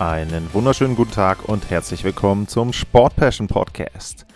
Einen 0.00 0.52
wunderschönen 0.52 0.96
guten 0.96 1.12
Tag 1.12 1.48
und 1.48 1.70
herzlich 1.70 2.02
willkommen 2.02 2.48
zum 2.48 2.72
Sport 2.72 3.14
Passion 3.14 3.46
Podcast. 3.46 4.26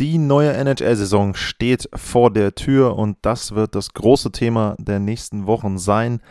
Die 0.00 0.16
neue 0.16 0.54
NHL-Saison 0.54 1.34
steht 1.34 1.86
vor 1.94 2.32
der 2.32 2.54
Tür 2.54 2.96
und 2.96 3.18
das 3.20 3.54
wird 3.54 3.74
das 3.74 3.92
große 3.92 4.32
Thema 4.32 4.74
der 4.78 4.98
nächsten 4.98 5.46
Wochen 5.46 5.76
sein. 5.76 6.22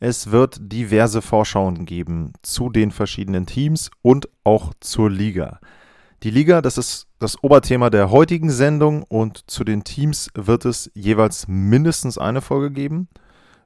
Es 0.00 0.30
wird 0.30 0.56
diverse 0.60 1.20
Vorschauen 1.20 1.84
geben 1.84 2.32
zu 2.40 2.70
den 2.70 2.90
verschiedenen 2.90 3.44
Teams 3.44 3.90
und 4.00 4.30
auch 4.44 4.72
zur 4.80 5.10
Liga. 5.10 5.60
Die 6.22 6.30
Liga, 6.30 6.62
das 6.62 6.78
ist 6.78 7.08
das 7.18 7.42
Oberthema 7.44 7.90
der 7.90 8.10
heutigen 8.10 8.48
Sendung 8.48 9.02
und 9.02 9.44
zu 9.46 9.62
den 9.62 9.84
Teams 9.84 10.30
wird 10.34 10.64
es 10.64 10.90
jeweils 10.94 11.48
mindestens 11.48 12.16
eine 12.16 12.40
Folge 12.40 12.70
geben. 12.70 13.08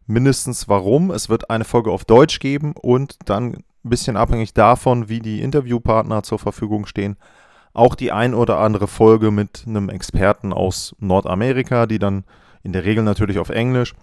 Mindestens 0.06 0.68
warum. 0.68 1.12
Es 1.12 1.28
wird 1.28 1.50
eine 1.50 1.64
Folge 1.64 1.92
auf 1.92 2.04
Deutsch 2.04 2.40
geben 2.40 2.72
und 2.76 3.16
dann 3.26 3.58
ein 3.84 3.90
bisschen 3.90 4.16
abhängig 4.16 4.54
davon, 4.54 5.08
wie 5.08 5.20
die 5.20 5.40
Interviewpartner 5.42 6.22
zur 6.22 6.38
Verfügung 6.38 6.86
stehen, 6.86 7.16
auch 7.72 7.94
die 7.94 8.12
ein 8.12 8.34
oder 8.34 8.58
andere 8.58 8.88
Folge 8.88 9.30
mit 9.30 9.64
einem 9.66 9.88
Experten 9.88 10.52
aus 10.52 10.94
Nordamerika, 10.98 11.86
die 11.86 11.98
dann 11.98 12.24
in 12.62 12.72
der 12.72 12.84
Regel 12.84 13.04
natürlich 13.04 13.38
auf 13.38 13.48
Englisch. 13.48 13.94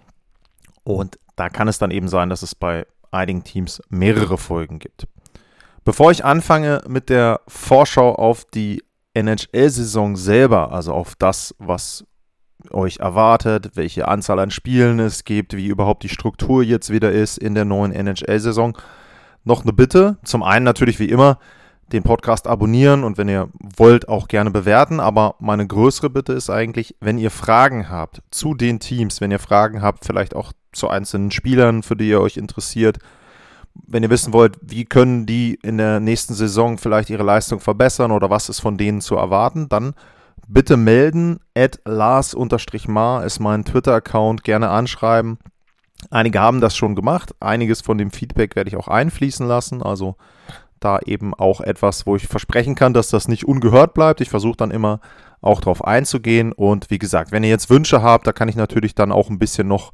Und 0.84 1.18
da 1.36 1.48
kann 1.48 1.68
es 1.68 1.78
dann 1.78 1.90
eben 1.90 2.08
sein, 2.08 2.30
dass 2.30 2.42
es 2.42 2.54
bei 2.54 2.86
einigen 3.10 3.44
Teams 3.44 3.82
mehrere 3.88 4.38
Folgen 4.38 4.78
gibt. 4.78 5.06
Bevor 5.84 6.10
ich 6.10 6.24
anfange 6.24 6.82
mit 6.88 7.08
der 7.08 7.40
Vorschau 7.46 8.14
auf 8.14 8.44
die 8.44 8.82
NHL-Saison 9.14 10.16
selber, 10.16 10.72
also 10.72 10.92
auf 10.92 11.14
das, 11.16 11.54
was 11.58 12.04
euch 12.70 12.98
erwartet, 12.98 13.70
welche 13.74 14.08
Anzahl 14.08 14.38
an 14.38 14.50
Spielen 14.50 14.98
es 14.98 15.24
gibt, 15.24 15.56
wie 15.56 15.66
überhaupt 15.66 16.02
die 16.02 16.08
Struktur 16.08 16.62
jetzt 16.62 16.90
wieder 16.90 17.12
ist 17.12 17.38
in 17.38 17.54
der 17.54 17.64
neuen 17.64 17.92
NHL-Saison, 17.92 18.76
noch 19.48 19.62
eine 19.62 19.72
Bitte. 19.72 20.18
Zum 20.22 20.44
einen 20.44 20.64
natürlich 20.64 21.00
wie 21.00 21.08
immer 21.08 21.38
den 21.92 22.02
Podcast 22.02 22.46
abonnieren 22.46 23.02
und 23.02 23.18
wenn 23.18 23.28
ihr 23.28 23.48
wollt 23.76 24.08
auch 24.08 24.28
gerne 24.28 24.50
bewerten, 24.50 25.00
aber 25.00 25.36
meine 25.40 25.66
größere 25.66 26.10
Bitte 26.10 26.34
ist 26.34 26.50
eigentlich, 26.50 26.94
wenn 27.00 27.18
ihr 27.18 27.30
Fragen 27.30 27.88
habt 27.88 28.22
zu 28.30 28.54
den 28.54 28.78
Teams, 28.78 29.20
wenn 29.20 29.30
ihr 29.30 29.38
Fragen 29.38 29.80
habt, 29.80 30.04
vielleicht 30.04 30.36
auch 30.36 30.52
zu 30.72 30.88
einzelnen 30.88 31.30
Spielern, 31.30 31.82
für 31.82 31.96
die 31.96 32.10
ihr 32.10 32.20
euch 32.20 32.36
interessiert, 32.36 32.98
wenn 33.86 34.02
ihr 34.02 34.10
wissen 34.10 34.34
wollt, 34.34 34.58
wie 34.60 34.84
können 34.84 35.24
die 35.24 35.58
in 35.62 35.78
der 35.78 35.98
nächsten 35.98 36.34
Saison 36.34 36.76
vielleicht 36.76 37.08
ihre 37.10 37.22
Leistung 37.22 37.58
verbessern 37.58 38.10
oder 38.10 38.28
was 38.28 38.48
ist 38.48 38.60
von 38.60 38.76
denen 38.76 39.00
zu 39.00 39.16
erwarten, 39.16 39.68
dann 39.68 39.94
bitte 40.46 40.76
melden. 40.76 41.40
Lars-Mar 41.84 43.24
ist 43.24 43.38
mein 43.38 43.64
Twitter-Account. 43.64 44.44
Gerne 44.44 44.68
anschreiben. 44.68 45.38
Einige 46.10 46.40
haben 46.40 46.60
das 46.60 46.76
schon 46.76 46.94
gemacht. 46.94 47.34
Einiges 47.40 47.80
von 47.80 47.98
dem 47.98 48.10
Feedback 48.10 48.56
werde 48.56 48.68
ich 48.68 48.76
auch 48.76 48.88
einfließen 48.88 49.46
lassen. 49.46 49.82
Also 49.82 50.16
da 50.80 51.00
eben 51.00 51.34
auch 51.34 51.60
etwas, 51.60 52.06
wo 52.06 52.16
ich 52.16 52.28
versprechen 52.28 52.74
kann, 52.74 52.94
dass 52.94 53.10
das 53.10 53.28
nicht 53.28 53.44
ungehört 53.44 53.94
bleibt. 53.94 54.20
Ich 54.20 54.30
versuche 54.30 54.56
dann 54.56 54.70
immer 54.70 55.00
auch 55.40 55.60
darauf 55.60 55.84
einzugehen. 55.84 56.52
Und 56.52 56.90
wie 56.90 56.98
gesagt, 56.98 57.32
wenn 57.32 57.44
ihr 57.44 57.50
jetzt 57.50 57.70
Wünsche 57.70 58.02
habt, 58.02 58.26
da 58.26 58.32
kann 58.32 58.48
ich 58.48 58.56
natürlich 58.56 58.94
dann 58.94 59.12
auch 59.12 59.28
ein 59.28 59.38
bisschen 59.38 59.68
noch 59.68 59.92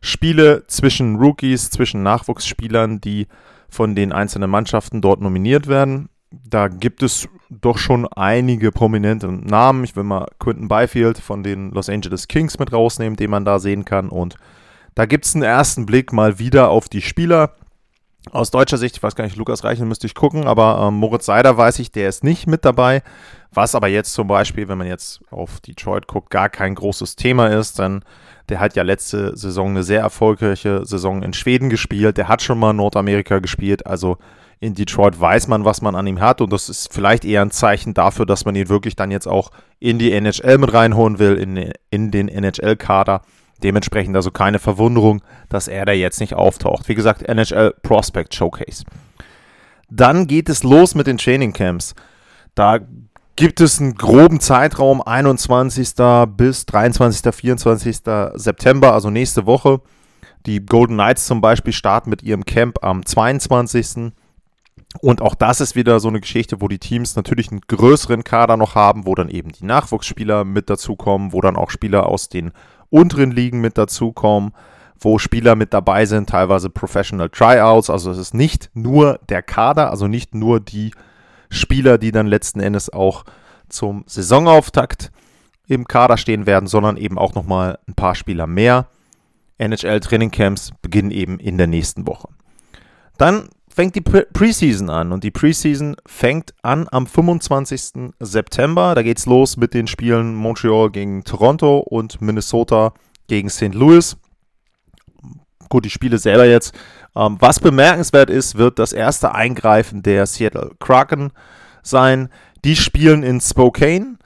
Spiele 0.01 0.69
zwischen 0.69 1.17
Rookies, 1.17 1.69
zwischen 1.69 2.05
Nachwuchsspielern, 2.05 3.01
die 3.01 3.27
von 3.69 3.97
den 3.97 4.12
einzelnen 4.12 4.51
Mannschaften 4.51 5.01
dort 5.01 5.21
nominiert 5.21 5.67
werden. 5.67 6.11
Da 6.31 6.69
gibt 6.69 7.03
es 7.03 7.28
doch 7.50 7.78
schon 7.78 8.06
einige 8.06 8.71
prominente 8.71 9.31
Namen. 9.31 9.84
Ich 9.84 9.97
will 9.97 10.05
mal 10.05 10.28
Quinton 10.38 10.69
Byfield 10.69 11.19
von 11.19 11.43
den 11.43 11.71
Los 11.72 11.88
Angeles 11.88 12.28
Kings 12.28 12.59
mit 12.59 12.72
rausnehmen, 12.72 13.16
den 13.16 13.31
man 13.31 13.44
da 13.44 13.59
sehen 13.59 13.84
kann. 13.84 14.09
Und 14.09 14.37
da 14.94 15.06
gibt 15.06 15.27
es 15.27 15.34
einen 15.34 15.43
ersten 15.43 15.84
Blick 15.84 16.12
mal 16.12 16.39
wieder 16.39 16.71
auf 16.71 16.89
die 16.89 17.03
Spieler. 17.03 17.55
Aus 18.33 18.50
deutscher 18.50 18.77
Sicht, 18.77 18.97
ich 18.97 19.03
weiß 19.03 19.15
gar 19.16 19.25
nicht, 19.25 19.37
Lukas 19.37 19.65
Reichel 19.65 19.87
müsste 19.87 20.06
ich 20.06 20.15
gucken, 20.15 20.47
aber 20.47 20.87
ähm, 20.87 20.94
Moritz 20.94 21.25
Seider 21.27 21.56
weiß 21.56 21.78
ich, 21.78 21.91
der 21.91 22.09
ist 22.09 22.22
nicht 22.22 22.47
mit 22.47 22.65
dabei. 22.65 23.03
Was 23.50 23.75
aber 23.75 23.89
jetzt 23.89 24.12
zum 24.12 24.28
Beispiel, 24.28 24.69
wenn 24.69 24.78
man 24.78 24.87
jetzt 24.87 25.21
auf 25.31 25.59
Detroit 25.60 26.06
guckt, 26.06 26.31
gar 26.31 26.50
kein 26.50 26.75
großes 26.75 27.16
Thema 27.16 27.49
ist, 27.49 27.78
denn 27.78 28.05
der 28.49 28.60
hat 28.60 28.77
ja 28.77 28.83
letzte 28.83 29.37
Saison 29.37 29.71
eine 29.71 29.83
sehr 29.83 30.00
erfolgreiche 30.00 30.84
Saison 30.84 31.22
in 31.22 31.33
Schweden 31.33 31.71
gespielt. 31.71 32.16
Der 32.19 32.28
hat 32.28 32.43
schon 32.43 32.59
mal 32.59 32.72
Nordamerika 32.75 33.39
gespielt, 33.39 33.87
also 33.87 34.19
in 34.60 34.75
Detroit 34.75 35.19
weiß 35.19 35.48
man, 35.48 35.65
was 35.65 35.81
man 35.81 35.94
an 35.94 36.06
ihm 36.06 36.21
hat 36.21 36.43
und 36.43 36.53
das 36.53 36.69
ist 36.69 36.93
vielleicht 36.93 37.25
eher 37.25 37.41
ein 37.41 37.50
Zeichen 37.50 37.94
dafür, 37.94 38.26
dass 38.26 38.44
man 38.44 38.54
ihn 38.54 38.69
wirklich 38.69 38.94
dann 38.94 39.10
jetzt 39.10 39.26
auch 39.26 39.50
in 39.78 39.98
die 39.98 40.12
NHL 40.12 40.59
mit 40.59 40.72
reinholen 40.72 41.19
will, 41.19 41.37
in, 41.37 41.72
in 41.91 42.10
den 42.10 42.28
NHL-Kader. 42.28 43.22
Dementsprechend 43.62 44.16
also 44.16 44.31
keine 44.31 44.59
Verwunderung, 44.59 45.22
dass 45.48 45.66
er 45.66 45.87
da 45.87 45.93
jetzt 45.93 46.21
nicht 46.21 46.34
auftaucht. 46.34 46.88
Wie 46.88 46.94
gesagt, 46.94 47.22
NHL 47.22 47.75
Prospect 47.82 48.34
Showcase. 48.34 48.84
Dann 49.88 50.26
geht 50.26 50.48
es 50.50 50.62
los 50.62 50.94
mit 50.94 51.06
den 51.06 51.19
Training 51.19 51.53
Camps. 51.53 51.94
Da 52.54 52.81
gibt 53.37 53.60
es 53.62 53.81
einen 53.81 53.94
groben 53.94 54.41
Zeitraum, 54.41 55.00
21. 55.00 55.94
bis 56.37 56.66
23. 56.66 57.34
24. 57.34 58.00
September, 58.34 58.92
also 58.92 59.09
nächste 59.09 59.47
Woche. 59.47 59.81
Die 60.47 60.65
Golden 60.65 60.94
Knights 60.94 61.27
zum 61.27 61.41
Beispiel 61.41 61.72
starten 61.72 62.10
mit 62.10 62.22
ihrem 62.22 62.44
Camp 62.44 62.84
am 62.84 63.04
22. 63.04 64.12
Und 64.99 65.23
auch 65.23 65.34
das 65.34 65.61
ist 65.61 65.77
wieder 65.77 66.01
so 66.01 66.09
eine 66.09 66.21
Geschichte, 66.21 66.61
wo 66.61 66.69
die 66.69 66.81
Teams 66.81 67.15
natürlich 67.15 67.51
einen 67.51 67.61
größeren 67.61 68.25
Kader 68.25 68.56
noch 68.56 68.75
haben, 68.75 69.06
wo 69.06 69.15
dann 69.15 69.28
eben 69.28 69.53
die 69.53 69.65
Nachwuchsspieler 69.65 70.45
mit 70.45 70.69
dazukommen, 70.69 71.33
wo 71.33 71.41
dann 71.41 71.56
auch 71.56 71.71
Spieler 71.71 72.06
aus 72.06 72.28
den 72.28 72.51
unteren 72.91 73.31
Ligen 73.31 73.61
mit 73.61 73.78
dazukommen, 73.78 74.53
wo 74.99 75.19
Spieler 75.19 75.55
mit 75.55 75.73
dabei 75.73 76.06
sind, 76.06 76.28
teilweise 76.28 76.71
Professional 76.71 77.31
Tryouts. 77.31 77.89
Also 77.89 78.11
es 78.11 78.19
ist 78.19 78.34
nicht 78.34 78.71
nur 78.75 79.21
der 79.28 79.43
Kader, 79.43 79.91
also 79.91 80.09
nicht 80.09 80.34
nur 80.34 80.59
die 80.59 80.93
Spieler, 81.51 81.97
die 81.97 82.11
dann 82.11 82.27
letzten 82.27 82.61
Endes 82.61 82.93
auch 82.93 83.25
zum 83.69 84.05
Saisonauftakt 84.07 85.12
im 85.69 85.87
Kader 85.87 86.17
stehen 86.17 86.47
werden, 86.47 86.67
sondern 86.67 86.97
eben 86.97 87.16
auch 87.16 87.34
nochmal 87.34 87.78
ein 87.86 87.95
paar 87.95 88.16
Spieler 88.16 88.48
mehr. 88.48 88.89
NHL 89.59 90.01
Training 90.01 90.33
Camps 90.33 90.72
beginnen 90.83 91.13
eben 91.13 91.39
in 91.39 91.59
der 91.59 91.69
nächsten 91.69 92.09
Woche. 92.09 92.28
Dann 93.19 93.51
fängt 93.80 93.94
die 93.94 94.03
Preseason 94.03 94.91
an 94.91 95.10
und 95.10 95.24
die 95.24 95.30
Preseason 95.30 95.97
fängt 96.04 96.53
an 96.60 96.86
am 96.91 97.06
25. 97.06 98.12
September. 98.21 98.94
Da 98.94 99.03
geht's 99.03 99.24
los 99.24 99.56
mit 99.56 99.72
den 99.72 99.86
Spielen 99.86 100.34
Montreal 100.34 100.91
gegen 100.91 101.24
Toronto 101.24 101.78
und 101.78 102.21
Minnesota 102.21 102.92
gegen 103.27 103.48
St. 103.48 103.74
Louis. 103.74 104.18
Gut, 105.71 105.86
die 105.86 105.91
Spiele 105.91 106.18
selber 106.18 106.44
jetzt. 106.44 106.74
Ähm, 107.16 107.38
was 107.41 107.59
bemerkenswert 107.59 108.28
ist, 108.28 108.59
wird 108.59 108.78
das 108.78 108.92
erste 108.92 109.34
Eingreifen 109.34 110.03
der 110.03 110.26
Seattle 110.26 110.72
Kraken 110.78 111.33
sein. 111.83 112.28
Die 112.66 112.76
spielen 112.76 113.22
in 113.22 113.41
Spokane. 113.41 114.18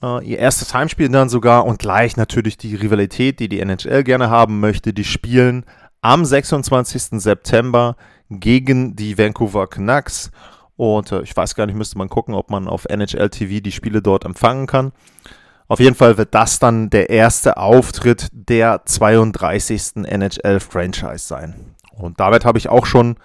Äh, 0.00 0.24
ihr 0.24 0.38
erstes 0.38 0.74
Heimspiel 0.74 1.08
dann 1.08 1.28
sogar 1.28 1.66
und 1.66 1.80
gleich 1.80 2.16
natürlich 2.16 2.56
die 2.56 2.76
Rivalität, 2.76 3.40
die 3.40 3.48
die 3.48 3.58
NHL 3.58 4.04
gerne 4.04 4.30
haben 4.30 4.60
möchte. 4.60 4.92
Die 4.92 5.02
spielen 5.02 5.64
am 6.02 6.24
26. 6.24 7.20
September 7.20 7.96
gegen 8.40 8.96
die 8.96 9.18
Vancouver 9.18 9.66
Canucks. 9.66 10.30
Und 10.76 11.12
äh, 11.12 11.22
ich 11.22 11.36
weiß 11.36 11.54
gar 11.54 11.66
nicht, 11.66 11.76
müsste 11.76 11.98
man 11.98 12.08
gucken, 12.08 12.34
ob 12.34 12.50
man 12.50 12.68
auf 12.68 12.86
NHL 12.86 13.30
TV 13.30 13.60
die 13.60 13.72
Spiele 13.72 14.02
dort 14.02 14.24
empfangen 14.24 14.66
kann. 14.66 14.92
Auf 15.68 15.80
jeden 15.80 15.94
Fall 15.94 16.18
wird 16.18 16.34
das 16.34 16.58
dann 16.58 16.90
der 16.90 17.10
erste 17.10 17.56
Auftritt 17.56 18.28
der 18.32 18.82
32. 18.84 20.04
NHL-Franchise 20.04 21.26
sein. 21.26 21.54
Und 21.92 22.20
damit 22.20 22.44
habe 22.44 22.58
ich 22.58 22.68
auch 22.68 22.84
schon 22.84 23.16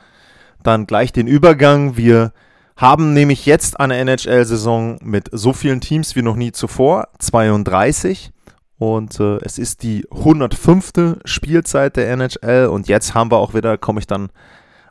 dann 0.64 0.88
gleich 0.88 1.12
den 1.12 1.28
Übergang. 1.28 1.98
Wir 1.98 2.32
haben 2.76 3.14
nämlich 3.14 3.46
jetzt 3.46 3.80
eine 3.80 3.98
NHL-Saison 3.98 5.00
mit 5.02 5.30
so 5.32 5.52
vielen 5.52 5.82
Teams 5.82 6.16
wie 6.16 6.22
noch 6.22 6.36
nie 6.36 6.52
zuvor, 6.52 7.10
32. 7.20 8.32
Und 8.78 9.20
äh, 9.20 9.38
es 9.38 9.58
ist 9.58 9.82
die 9.82 10.06
105. 10.12 11.20
Spielzeit 11.26 11.96
der 11.98 12.12
NHL 12.12 12.68
und 12.68 12.88
jetzt 12.88 13.16
haben 13.16 13.32
wir 13.32 13.38
auch 13.38 13.56
wieder, 13.56 13.78
komme 13.78 14.00
ich 14.00 14.08
dann 14.08 14.30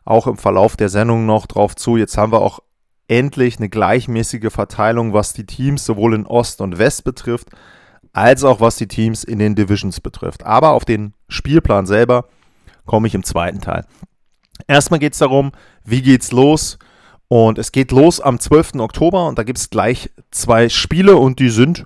auch 0.07 0.27
im 0.27 0.39
Verlauf 0.39 0.77
der 0.77 0.89
Sendung 0.89 1.27
noch 1.27 1.47
drauf 1.47 1.77
zu, 1.77 1.99
jetzt 1.99 2.17
haben 2.17 2.33
wir 2.33 2.41
auch 2.41 2.61
endlich 3.09 3.59
eine 3.59 3.69
gleichmäßige 3.69 4.51
Verteilung, 4.51 5.13
was 5.13 5.35
die 5.35 5.45
Teams 5.45 5.85
sowohl 5.85 6.15
in 6.15 6.27
Ost 6.27 6.61
und 6.61 6.79
West 6.79 7.05
betrifft, 7.05 7.49
als 8.13 8.43
auch 8.43 8.61
was 8.61 8.77
die 8.77 8.89
Teams 8.89 9.23
in 9.23 9.39
den 9.39 9.55
Divisions 9.55 10.01
betrifft. 10.01 10.47
Aber 10.47 10.71
auf 10.71 10.85
den 10.85 11.13
Spielplan 11.29 11.87
selber 11.87 12.29
komme 12.87 13.09
ich 13.09 13.15
im 13.15 13.25
zweiten 13.25 13.61
Teil. 13.61 13.85
Erstmal 14.67 15.01
geht 15.01 15.13
es 15.13 15.19
darum, 15.19 15.53
wie 15.85 16.01
geht's 16.01 16.33
los? 16.33 16.79
Und 17.29 17.59
es 17.59 17.73
geht 17.73 17.91
los 17.91 18.21
am 18.21 18.39
12. 18.39 18.77
Oktober 18.77 19.27
und 19.27 19.39
da 19.39 19.43
gibt 19.43 19.59
es 19.59 19.71
gleich 19.71 20.11
zwei 20.31 20.69
Spiele 20.69 21.17
und 21.17 21.41
die 21.41 21.51
sind 21.51 21.85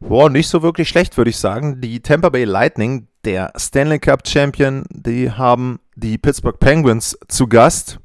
boah, 0.00 0.30
nicht 0.30 0.48
so 0.48 0.62
wirklich 0.62 0.88
schlecht, 0.88 1.16
würde 1.16 1.30
ich 1.30 1.36
sagen. 1.36 1.80
Die 1.80 2.00
Tampa 2.00 2.30
Bay 2.30 2.44
Lightning, 2.44 3.06
der 3.24 3.52
Stanley 3.56 3.98
Cup 3.98 4.26
Champion, 4.26 4.84
die 4.90 5.30
haben 5.30 5.80
die 5.94 6.18
Pittsburgh 6.18 6.58
Penguins 6.58 7.18
zu 7.28 7.46
Gast, 7.46 7.98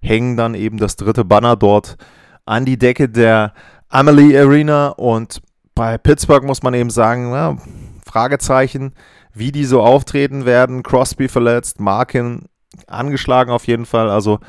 hängen 0.00 0.36
dann 0.36 0.54
eben 0.54 0.78
das 0.78 0.96
dritte 0.96 1.24
Banner 1.24 1.56
dort 1.56 1.96
an 2.44 2.64
die 2.64 2.78
Decke 2.78 3.08
der 3.08 3.52
Amalie 3.88 4.40
Arena 4.40 4.88
und 4.88 5.42
bei 5.74 5.98
Pittsburgh 5.98 6.44
muss 6.44 6.62
man 6.62 6.74
eben 6.74 6.90
sagen, 6.90 7.32
ja, 7.32 7.56
Fragezeichen, 8.04 8.94
wie 9.32 9.52
die 9.52 9.64
so 9.64 9.82
auftreten 9.82 10.44
werden. 10.44 10.82
Crosby 10.82 11.28
verletzt, 11.28 11.80
Markin 11.80 12.46
angeschlagen 12.86 13.50
auf 13.50 13.66
jeden 13.66 13.86
Fall. 13.86 14.10
Also 14.10 14.40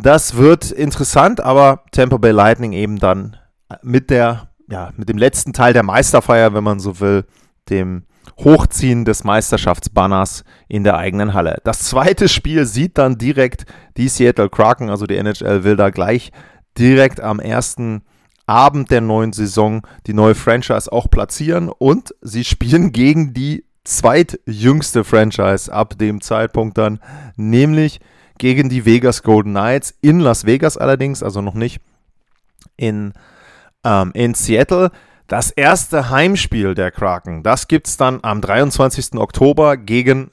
das 0.00 0.36
wird 0.36 0.70
interessant, 0.70 1.40
aber 1.40 1.84
Tampa 1.92 2.16
Bay 2.16 2.32
Lightning 2.32 2.72
eben 2.72 2.98
dann 2.98 3.36
mit 3.82 4.10
der, 4.10 4.48
ja, 4.68 4.90
mit 4.96 5.08
dem 5.08 5.18
letzten 5.18 5.52
Teil 5.52 5.72
der 5.72 5.82
Meisterfeier, 5.82 6.54
wenn 6.54 6.64
man 6.64 6.80
so 6.80 7.00
will, 7.00 7.24
dem 7.68 8.04
Hochziehen 8.38 9.04
des 9.04 9.24
Meisterschaftsbanners 9.24 10.44
in 10.68 10.84
der 10.84 10.96
eigenen 10.96 11.34
Halle. 11.34 11.58
Das 11.64 11.80
zweite 11.80 12.28
Spiel 12.28 12.66
sieht 12.66 12.98
dann 12.98 13.18
direkt 13.18 13.64
die 13.96 14.08
Seattle 14.08 14.50
Kraken, 14.50 14.90
also 14.90 15.06
die 15.06 15.16
NHL 15.16 15.64
will 15.64 15.76
da 15.76 15.90
gleich 15.90 16.30
direkt 16.78 17.20
am 17.20 17.40
ersten 17.40 18.02
Abend 18.46 18.90
der 18.90 19.00
neuen 19.00 19.32
Saison 19.32 19.82
die 20.06 20.14
neue 20.14 20.34
Franchise 20.34 20.90
auch 20.90 21.10
platzieren 21.10 21.68
und 21.68 22.14
sie 22.22 22.44
spielen 22.44 22.92
gegen 22.92 23.34
die 23.34 23.64
zweitjüngste 23.84 25.04
Franchise 25.04 25.72
ab 25.72 25.98
dem 25.98 26.20
Zeitpunkt 26.20 26.78
dann, 26.78 27.00
nämlich 27.36 28.00
gegen 28.38 28.68
die 28.68 28.84
Vegas 28.84 29.22
Golden 29.22 29.50
Knights 29.50 29.94
in 30.00 30.20
Las 30.20 30.46
Vegas 30.46 30.76
allerdings, 30.76 31.22
also 31.22 31.42
noch 31.42 31.54
nicht 31.54 31.80
in, 32.76 33.12
ähm, 33.84 34.12
in 34.14 34.34
Seattle. 34.34 34.90
Das 35.28 35.50
erste 35.50 36.08
Heimspiel 36.08 36.74
der 36.74 36.90
Kraken, 36.90 37.42
das 37.42 37.68
gibt 37.68 37.86
es 37.86 37.98
dann 37.98 38.20
am 38.22 38.40
23. 38.40 39.12
Oktober 39.16 39.76
gegen, 39.76 40.30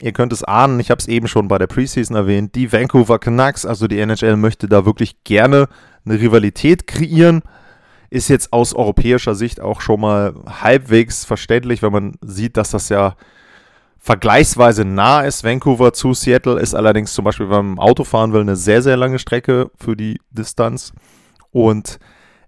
ihr 0.00 0.12
könnt 0.12 0.32
es 0.32 0.42
ahnen, 0.42 0.80
ich 0.80 0.90
habe 0.90 1.00
es 1.00 1.06
eben 1.06 1.28
schon 1.28 1.48
bei 1.48 1.58
der 1.58 1.66
Preseason 1.66 2.16
erwähnt, 2.16 2.54
die 2.54 2.72
Vancouver 2.72 3.18
Canucks. 3.18 3.66
Also 3.66 3.86
die 3.88 3.98
NHL 3.98 4.38
möchte 4.38 4.68
da 4.68 4.86
wirklich 4.86 5.22
gerne 5.24 5.68
eine 6.06 6.18
Rivalität 6.18 6.86
kreieren. 6.86 7.42
Ist 8.08 8.28
jetzt 8.28 8.54
aus 8.54 8.74
europäischer 8.74 9.34
Sicht 9.34 9.60
auch 9.60 9.82
schon 9.82 10.00
mal 10.00 10.32
halbwegs 10.46 11.26
verständlich, 11.26 11.82
wenn 11.82 11.92
man 11.92 12.14
sieht, 12.22 12.56
dass 12.56 12.70
das 12.70 12.88
ja 12.88 13.16
vergleichsweise 13.98 14.86
nah 14.86 15.20
ist. 15.20 15.44
Vancouver 15.44 15.92
zu 15.92 16.14
Seattle 16.14 16.58
ist 16.58 16.74
allerdings 16.74 17.12
zum 17.12 17.26
Beispiel, 17.26 17.50
wenn 17.50 17.74
man 17.74 17.78
Auto 17.78 18.04
fahren 18.04 18.32
will, 18.32 18.40
eine 18.40 18.56
sehr, 18.56 18.80
sehr 18.80 18.96
lange 18.96 19.18
Strecke 19.18 19.70
für 19.76 19.94
die 19.94 20.22
Distanz. 20.30 20.94
Und 21.50 21.98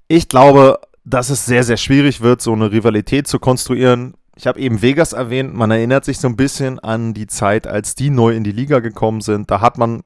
ich 0.08 0.30
glaube, 0.30 0.78
dass 1.04 1.30
es 1.30 1.46
sehr, 1.46 1.64
sehr 1.64 1.76
schwierig 1.76 2.20
wird, 2.20 2.40
so 2.40 2.52
eine 2.52 2.72
Rivalität 2.72 3.26
zu 3.26 3.38
konstruieren. 3.38 4.14
Ich 4.36 4.46
habe 4.46 4.58
eben 4.58 4.82
Vegas 4.82 5.12
erwähnt, 5.12 5.54
man 5.54 5.70
erinnert 5.70 6.04
sich 6.04 6.18
so 6.18 6.28
ein 6.28 6.36
bisschen 6.36 6.78
an 6.78 7.14
die 7.14 7.26
Zeit, 7.26 7.66
als 7.66 7.94
die 7.94 8.10
neu 8.10 8.34
in 8.34 8.44
die 8.44 8.52
Liga 8.52 8.80
gekommen 8.80 9.20
sind. 9.20 9.50
Da 9.50 9.60
hat 9.60 9.78
man 9.78 10.02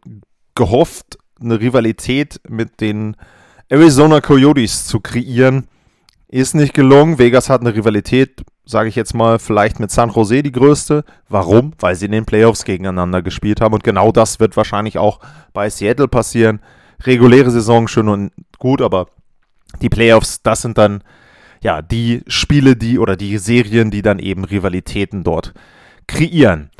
gehofft, 0.55 1.19
eine 1.41 1.61
Rivalität 1.61 2.41
mit 2.49 2.81
den 2.81 3.17
Arizona 3.69 4.21
Coyotes 4.21 4.87
zu 4.87 5.01
kreieren. 5.01 5.69
Ist 6.27 6.55
nicht 6.55 6.75
gelungen. 6.75 7.19
Vegas 7.19 7.49
hat 7.49 7.63
eine 7.63 7.75
Rivalität 7.75 8.45
sage 8.69 8.91
ich 8.91 8.97
jetzt 8.97 9.15
mal, 9.15 9.39
vielleicht 9.39 9.81
mit 9.81 9.91
San 9.91 10.11
Jose 10.11 10.43
die 10.43 10.53
größte. 10.53 11.05
Warum? 11.29 11.73
Weil 11.79 11.97
sie 11.97 12.05
in 12.05 12.13
den 12.13 12.27
Playoffs 12.27 12.65
gegeneinander 12.65 13.23
gespielt 13.23 13.63
haben. 13.63 13.73
Und 13.73 13.83
genau 13.83 14.13
das 14.13 14.41
wird 14.41 14.57
wahrscheinlich 14.57 14.99
auch 14.99 15.21
bei 15.55 15.71
Seattle 15.71 16.07
passieren. 16.07 16.61
Reguläre 17.03 17.51
Saison 17.51 17.89
schön 17.89 18.09
und 18.09 18.31
gut, 18.59 18.83
aber 18.83 19.07
die 19.83 19.89
Playoffs, 19.89 20.43
das 20.43 20.63
sind 20.63 20.79
dann 20.79 21.03
ja 21.63 21.83
die 21.83 22.23
Spiele, 22.27 22.77
die 22.77 22.99
oder 22.99 23.17
die 23.17 23.39
Serien, 23.39 23.91
die 23.91 24.03
dann 24.03 24.19
eben 24.19 24.45
Rivalitäten 24.45 25.25
dort 25.25 25.55
kreieren. 26.07 26.71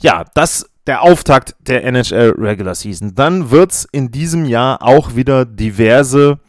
Ja, 0.00 0.24
das 0.34 0.66
der 0.86 1.02
Auftakt 1.02 1.54
der 1.60 1.84
NHL 1.84 2.34
Regular 2.36 2.74
Season. 2.74 3.14
Dann 3.14 3.50
wird 3.50 3.72
es 3.72 3.88
in 3.92 4.10
diesem 4.10 4.44
Jahr 4.44 4.82
auch 4.82 5.14
wieder 5.14 5.44
diverse 5.44 6.40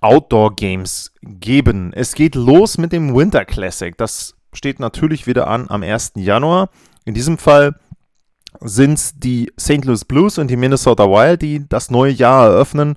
Outdoor 0.00 0.54
Games 0.54 1.12
geben. 1.22 1.92
Es 1.92 2.14
geht 2.14 2.34
los 2.34 2.78
mit 2.78 2.92
dem 2.92 3.16
Winter 3.16 3.44
Classic. 3.44 3.96
Das 3.96 4.36
steht 4.52 4.78
natürlich 4.78 5.26
wieder 5.26 5.48
an 5.48 5.68
am 5.68 5.82
1. 5.82 6.12
Januar. 6.16 6.70
In 7.04 7.14
diesem 7.14 7.38
Fall 7.38 7.74
sind 8.60 8.94
es 8.94 9.18
die 9.18 9.50
St. 9.58 9.84
Louis 9.84 10.04
Blues 10.04 10.38
und 10.38 10.48
die 10.48 10.56
Minnesota 10.56 11.04
Wild, 11.04 11.42
die 11.42 11.68
das 11.68 11.90
neue 11.90 12.12
Jahr 12.12 12.46
eröffnen 12.46 12.96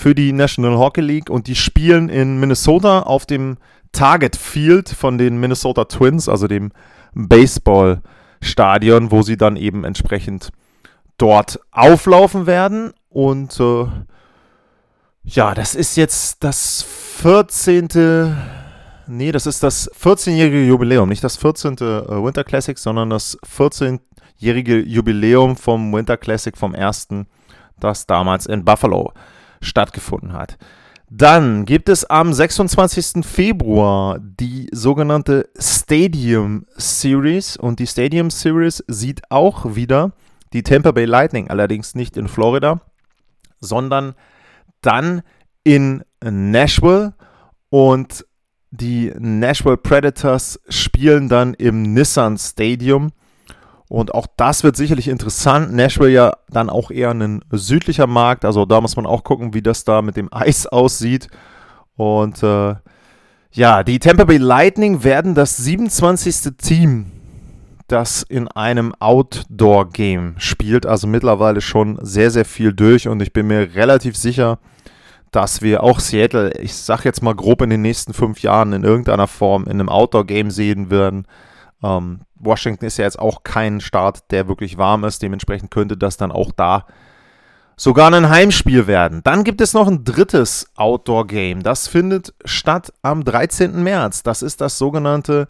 für 0.00 0.14
die 0.14 0.32
National 0.32 0.78
Hockey 0.78 1.02
League 1.02 1.28
und 1.28 1.46
die 1.46 1.54
spielen 1.54 2.08
in 2.08 2.40
Minnesota 2.40 3.00
auf 3.00 3.26
dem 3.26 3.58
Target 3.92 4.34
Field 4.34 4.88
von 4.88 5.18
den 5.18 5.38
Minnesota 5.38 5.84
Twins, 5.84 6.26
also 6.26 6.48
dem 6.48 6.72
Baseballstadion, 7.12 9.10
wo 9.10 9.20
sie 9.20 9.36
dann 9.36 9.56
eben 9.56 9.84
entsprechend 9.84 10.52
dort 11.18 11.60
auflaufen 11.70 12.46
werden. 12.46 12.94
Und 13.10 13.60
äh, 13.60 13.84
ja, 15.24 15.54
das 15.54 15.74
ist 15.74 15.98
jetzt 15.98 16.42
das 16.44 16.82
14. 17.18 18.34
Nee, 19.06 19.32
das 19.32 19.44
ist 19.44 19.62
das 19.62 19.92
14-jährige 19.92 20.64
Jubiläum. 20.64 21.10
Nicht 21.10 21.24
das 21.24 21.36
14. 21.36 21.74
Äh, 21.74 22.24
Winter 22.24 22.44
Classic, 22.44 22.78
sondern 22.78 23.10
das 23.10 23.38
14-jährige 23.42 24.78
Jubiläum 24.78 25.56
vom 25.56 25.92
Winter 25.92 26.16
Classic 26.16 26.56
vom 26.56 26.74
ersten, 26.74 27.26
das 27.78 28.06
damals 28.06 28.46
in 28.46 28.64
Buffalo 28.64 29.12
stattgefunden 29.60 30.32
hat. 30.32 30.58
Dann 31.12 31.64
gibt 31.64 31.88
es 31.88 32.04
am 32.04 32.32
26. 32.32 33.24
Februar 33.26 34.18
die 34.20 34.68
sogenannte 34.70 35.48
Stadium 35.58 36.66
Series 36.76 37.56
und 37.56 37.80
die 37.80 37.88
Stadium 37.88 38.30
Series 38.30 38.84
sieht 38.86 39.22
auch 39.30 39.74
wieder 39.74 40.12
die 40.52 40.62
Tampa 40.62 40.92
Bay 40.92 41.06
Lightning, 41.06 41.50
allerdings 41.50 41.96
nicht 41.96 42.16
in 42.16 42.28
Florida, 42.28 42.80
sondern 43.58 44.14
dann 44.82 45.22
in 45.64 46.04
Nashville 46.22 47.14
und 47.70 48.24
die 48.70 49.12
Nashville 49.18 49.76
Predators 49.76 50.60
spielen 50.68 51.28
dann 51.28 51.54
im 51.54 51.82
Nissan 51.92 52.38
Stadium. 52.38 53.10
Und 53.90 54.14
auch 54.14 54.28
das 54.36 54.62
wird 54.62 54.76
sicherlich 54.76 55.08
interessant. 55.08 55.72
Nashville 55.72 56.12
ja 56.12 56.32
dann 56.48 56.70
auch 56.70 56.92
eher 56.92 57.10
ein 57.10 57.42
südlicher 57.50 58.06
Markt. 58.06 58.44
Also 58.44 58.64
da 58.64 58.80
muss 58.80 58.94
man 58.94 59.04
auch 59.04 59.24
gucken, 59.24 59.52
wie 59.52 59.62
das 59.62 59.82
da 59.82 60.00
mit 60.00 60.16
dem 60.16 60.28
Eis 60.32 60.68
aussieht. 60.68 61.26
Und 61.96 62.40
äh, 62.44 62.76
ja, 63.50 63.82
die 63.82 63.98
Tampa 63.98 64.26
Bay 64.26 64.36
Lightning 64.36 65.02
werden 65.02 65.34
das 65.34 65.56
27. 65.56 66.52
Team, 66.56 67.10
das 67.88 68.22
in 68.22 68.46
einem 68.46 68.94
Outdoor-Game 69.00 70.36
spielt. 70.38 70.86
Also 70.86 71.08
mittlerweile 71.08 71.60
schon 71.60 71.98
sehr, 72.00 72.30
sehr 72.30 72.44
viel 72.44 72.72
durch. 72.72 73.08
Und 73.08 73.20
ich 73.20 73.32
bin 73.32 73.48
mir 73.48 73.74
relativ 73.74 74.16
sicher, 74.16 74.60
dass 75.32 75.62
wir 75.62 75.82
auch 75.82 75.98
Seattle, 75.98 76.52
ich 76.60 76.76
sag 76.76 77.04
jetzt 77.04 77.24
mal 77.24 77.34
grob 77.34 77.60
in 77.62 77.70
den 77.70 77.82
nächsten 77.82 78.14
fünf 78.14 78.40
Jahren 78.40 78.72
in 78.72 78.84
irgendeiner 78.84 79.26
Form 79.26 79.64
in 79.64 79.72
einem 79.72 79.88
Outdoor-Game 79.88 80.52
sehen 80.52 80.90
werden. 80.90 81.26
Ähm, 81.82 82.22
Washington 82.34 82.84
ist 82.86 82.98
ja 82.98 83.04
jetzt 83.04 83.18
auch 83.18 83.42
kein 83.42 83.80
Start, 83.80 84.30
der 84.30 84.48
wirklich 84.48 84.78
warm 84.78 85.04
ist. 85.04 85.22
Dementsprechend 85.22 85.70
könnte 85.70 85.96
das 85.96 86.16
dann 86.16 86.32
auch 86.32 86.52
da 86.52 86.86
sogar 87.80 88.12
ein 88.12 88.28
Heimspiel 88.28 88.86
werden. 88.86 89.22
Dann 89.24 89.42
gibt 89.42 89.62
es 89.62 89.72
noch 89.72 89.88
ein 89.88 90.04
drittes 90.04 90.66
Outdoor-Game. 90.76 91.62
Das 91.62 91.88
findet 91.88 92.34
statt 92.44 92.92
am 93.00 93.24
13. 93.24 93.82
März. 93.82 94.22
Das 94.22 94.42
ist 94.42 94.60
das 94.60 94.76
sogenannte 94.76 95.48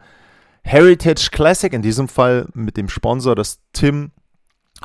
Heritage 0.63 1.31
Classic. 1.33 1.73
In 1.73 1.83
diesem 1.83 2.07
Fall 2.07 2.47
mit 2.55 2.77
dem 2.77 2.89
Sponsor 2.89 3.35
des 3.35 3.59
Tim 3.73 4.13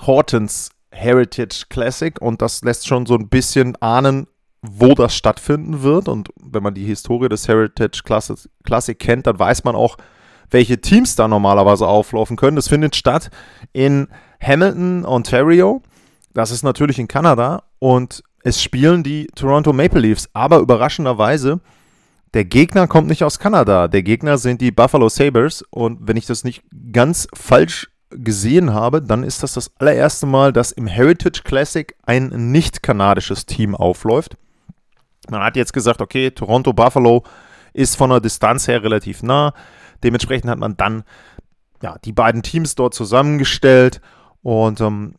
Hortons 0.02 0.72
Heritage 0.90 1.66
Classic. 1.70 2.20
Und 2.20 2.42
das 2.42 2.64
lässt 2.64 2.88
schon 2.88 3.06
so 3.06 3.14
ein 3.14 3.30
bisschen 3.30 3.76
ahnen, 3.76 4.26
wo 4.64 4.96
das 4.96 5.16
stattfinden 5.16 5.84
wird. 5.84 6.08
Und 6.08 6.30
wenn 6.42 6.64
man 6.64 6.74
die 6.74 6.86
Historie 6.86 7.30
des 7.30 7.48
Heritage 7.48 8.02
Classic, 8.04 8.38
Classic 8.64 8.98
kennt, 8.98 9.28
dann 9.28 9.38
weiß 9.38 9.64
man 9.66 9.76
auch, 9.76 9.98
welche 10.52 10.82
Teams 10.82 11.16
da 11.16 11.28
normalerweise 11.28 11.88
auflaufen 11.88 12.38
können. 12.38 12.56
Das 12.56 12.68
findet 12.68 12.96
statt 12.96 13.30
in 13.74 14.08
Hamilton, 14.42 15.06
Ontario. 15.06 15.82
das 16.34 16.52
ist 16.52 16.64
natürlich 16.64 17.00
in 17.00 17.08
Kanada 17.08 17.64
und 17.80 18.24
es 18.44 18.62
spielen 18.62 19.04
die 19.04 19.28
Toronto 19.36 19.74
Maple 19.74 20.02
Leafs, 20.02 20.30
aber 20.34 20.60
überraschenderweise, 20.60 21.62
der 22.34 22.46
Gegner 22.46 22.88
kommt 22.88 23.08
nicht 23.08 23.24
aus 23.24 23.40
Kanada. 23.40 23.88
Der 23.88 24.04
Gegner 24.04 24.38
sind 24.38 24.62
die 24.62 24.72
Buffalo 24.72 25.10
Sabres 25.10 25.64
und 25.72 26.08
wenn 26.08 26.18
ich 26.18 26.26
das 26.26 26.44
nicht 26.44 26.64
ganz 26.92 27.28
falsch 27.34 27.88
gesehen 28.10 28.74
habe, 28.74 29.02
dann 29.02 29.24
ist 29.24 29.42
das 29.42 29.54
das 29.54 29.72
allererste 29.80 30.26
Mal, 30.26 30.54
dass 30.54 30.72
im 30.72 30.88
Heritage 30.88 31.42
Classic 31.44 31.96
ein 32.06 32.52
nicht 32.52 32.84
kanadisches 32.84 33.46
Team 33.46 33.74
aufläuft. 33.74 34.38
Man 35.30 35.42
hat 35.42 35.56
jetzt 35.56 35.74
gesagt, 35.74 36.02
okay, 36.02 36.32
Toronto 36.32 36.74
Buffalo 36.74 37.24
ist 37.74 37.96
von 37.96 38.10
der 38.10 38.20
Distanz 38.20 38.68
her 38.68 38.84
relativ 38.84 39.24
nah. 39.24 39.54
Dementsprechend 40.04 40.50
hat 40.50 40.60
man 40.60 40.78
dann 40.78 41.04
ja, 41.82 41.98
die 42.04 42.14
beiden 42.14 42.44
Teams 42.44 42.76
dort 42.76 42.94
zusammengestellt. 42.94 44.02
Und 44.42 44.80
ähm, 44.82 45.16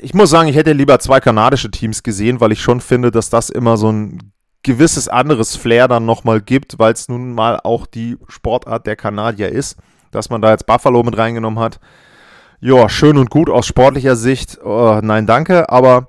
ich 0.00 0.14
muss 0.14 0.30
sagen, 0.30 0.48
ich 0.48 0.56
hätte 0.56 0.72
lieber 0.72 0.98
zwei 1.00 1.20
kanadische 1.20 1.70
Teams 1.70 2.02
gesehen, 2.02 2.40
weil 2.40 2.52
ich 2.52 2.62
schon 2.62 2.80
finde, 2.80 3.10
dass 3.10 3.30
das 3.30 3.50
immer 3.50 3.76
so 3.76 3.90
ein 3.90 4.32
gewisses 4.62 5.08
anderes 5.08 5.56
Flair 5.56 5.88
dann 5.88 6.04
nochmal 6.04 6.40
gibt, 6.40 6.78
weil 6.78 6.92
es 6.92 7.08
nun 7.08 7.34
mal 7.34 7.60
auch 7.62 7.86
die 7.86 8.16
Sportart 8.28 8.86
der 8.86 8.96
Kanadier 8.96 9.50
ist, 9.50 9.76
dass 10.10 10.30
man 10.30 10.42
da 10.42 10.50
jetzt 10.50 10.66
Buffalo 10.66 11.02
mit 11.02 11.16
reingenommen 11.16 11.58
hat. 11.58 11.78
Ja, 12.60 12.88
schön 12.88 13.18
und 13.18 13.30
gut 13.30 13.48
aus 13.48 13.66
sportlicher 13.66 14.16
Sicht. 14.16 14.58
Oh, 14.64 14.98
nein, 15.02 15.26
danke, 15.26 15.70
aber 15.70 16.08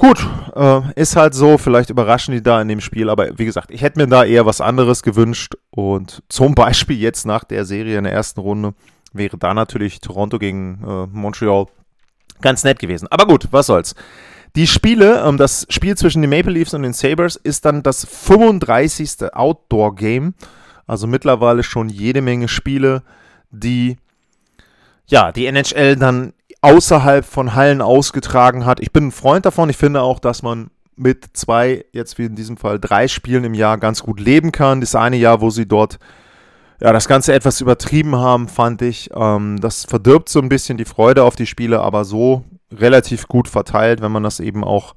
Gut, 0.00 0.26
äh, 0.56 0.80
ist 0.94 1.14
halt 1.14 1.34
so, 1.34 1.58
vielleicht 1.58 1.90
überraschen 1.90 2.32
die 2.32 2.42
da 2.42 2.62
in 2.62 2.68
dem 2.68 2.80
Spiel, 2.80 3.10
aber 3.10 3.38
wie 3.38 3.44
gesagt, 3.44 3.70
ich 3.70 3.82
hätte 3.82 4.00
mir 4.00 4.06
da 4.06 4.24
eher 4.24 4.46
was 4.46 4.62
anderes 4.62 5.02
gewünscht 5.02 5.56
und 5.68 6.22
zum 6.30 6.54
Beispiel 6.54 6.96
jetzt 6.96 7.26
nach 7.26 7.44
der 7.44 7.66
Serie 7.66 7.98
in 7.98 8.04
der 8.04 8.14
ersten 8.14 8.40
Runde 8.40 8.72
wäre 9.12 9.36
da 9.36 9.52
natürlich 9.52 10.00
Toronto 10.00 10.38
gegen 10.38 10.82
äh, 10.82 11.06
Montreal 11.14 11.66
ganz 12.40 12.64
nett 12.64 12.78
gewesen. 12.78 13.08
Aber 13.10 13.26
gut, 13.26 13.48
was 13.50 13.66
soll's. 13.66 13.94
Die 14.56 14.66
Spiele, 14.66 15.22
ähm, 15.22 15.36
das 15.36 15.66
Spiel 15.68 15.98
zwischen 15.98 16.22
den 16.22 16.30
Maple 16.30 16.52
Leafs 16.52 16.72
und 16.72 16.82
den 16.82 16.94
Sabres 16.94 17.36
ist 17.36 17.66
dann 17.66 17.82
das 17.82 18.06
35. 18.06 19.34
Outdoor-Game. 19.34 20.32
Also 20.86 21.08
mittlerweile 21.08 21.62
schon 21.62 21.90
jede 21.90 22.22
Menge 22.22 22.48
Spiele, 22.48 23.02
die 23.50 23.98
ja, 25.08 25.30
die 25.30 25.44
NHL 25.44 25.96
dann 25.96 26.32
außerhalb 26.62 27.24
von 27.24 27.54
Hallen 27.54 27.80
ausgetragen 27.82 28.66
hat. 28.66 28.80
Ich 28.80 28.92
bin 28.92 29.08
ein 29.08 29.12
Freund 29.12 29.46
davon. 29.46 29.70
Ich 29.70 29.76
finde 29.76 30.02
auch, 30.02 30.18
dass 30.18 30.42
man 30.42 30.70
mit 30.96 31.30
zwei, 31.32 31.84
jetzt 31.92 32.18
wie 32.18 32.26
in 32.26 32.34
diesem 32.34 32.56
Fall 32.56 32.78
drei 32.78 33.08
Spielen 33.08 33.44
im 33.44 33.54
Jahr 33.54 33.78
ganz 33.78 34.02
gut 34.02 34.20
leben 34.20 34.52
kann. 34.52 34.80
Das 34.80 34.94
eine 34.94 35.16
Jahr, 35.16 35.40
wo 35.40 35.50
sie 35.50 35.66
dort 35.66 35.98
ja, 36.80 36.92
das 36.92 37.08
Ganze 37.08 37.32
etwas 37.34 37.60
übertrieben 37.60 38.16
haben, 38.16 38.48
fand 38.48 38.82
ich. 38.82 39.10
Ähm, 39.14 39.58
das 39.60 39.84
verdirbt 39.84 40.28
so 40.28 40.40
ein 40.40 40.48
bisschen 40.48 40.78
die 40.78 40.84
Freude 40.84 41.24
auf 41.24 41.36
die 41.36 41.46
Spiele, 41.46 41.80
aber 41.80 42.04
so 42.04 42.44
relativ 42.72 43.28
gut 43.28 43.48
verteilt, 43.48 44.00
wenn 44.00 44.12
man 44.12 44.22
das 44.22 44.40
eben 44.40 44.64
auch 44.64 44.94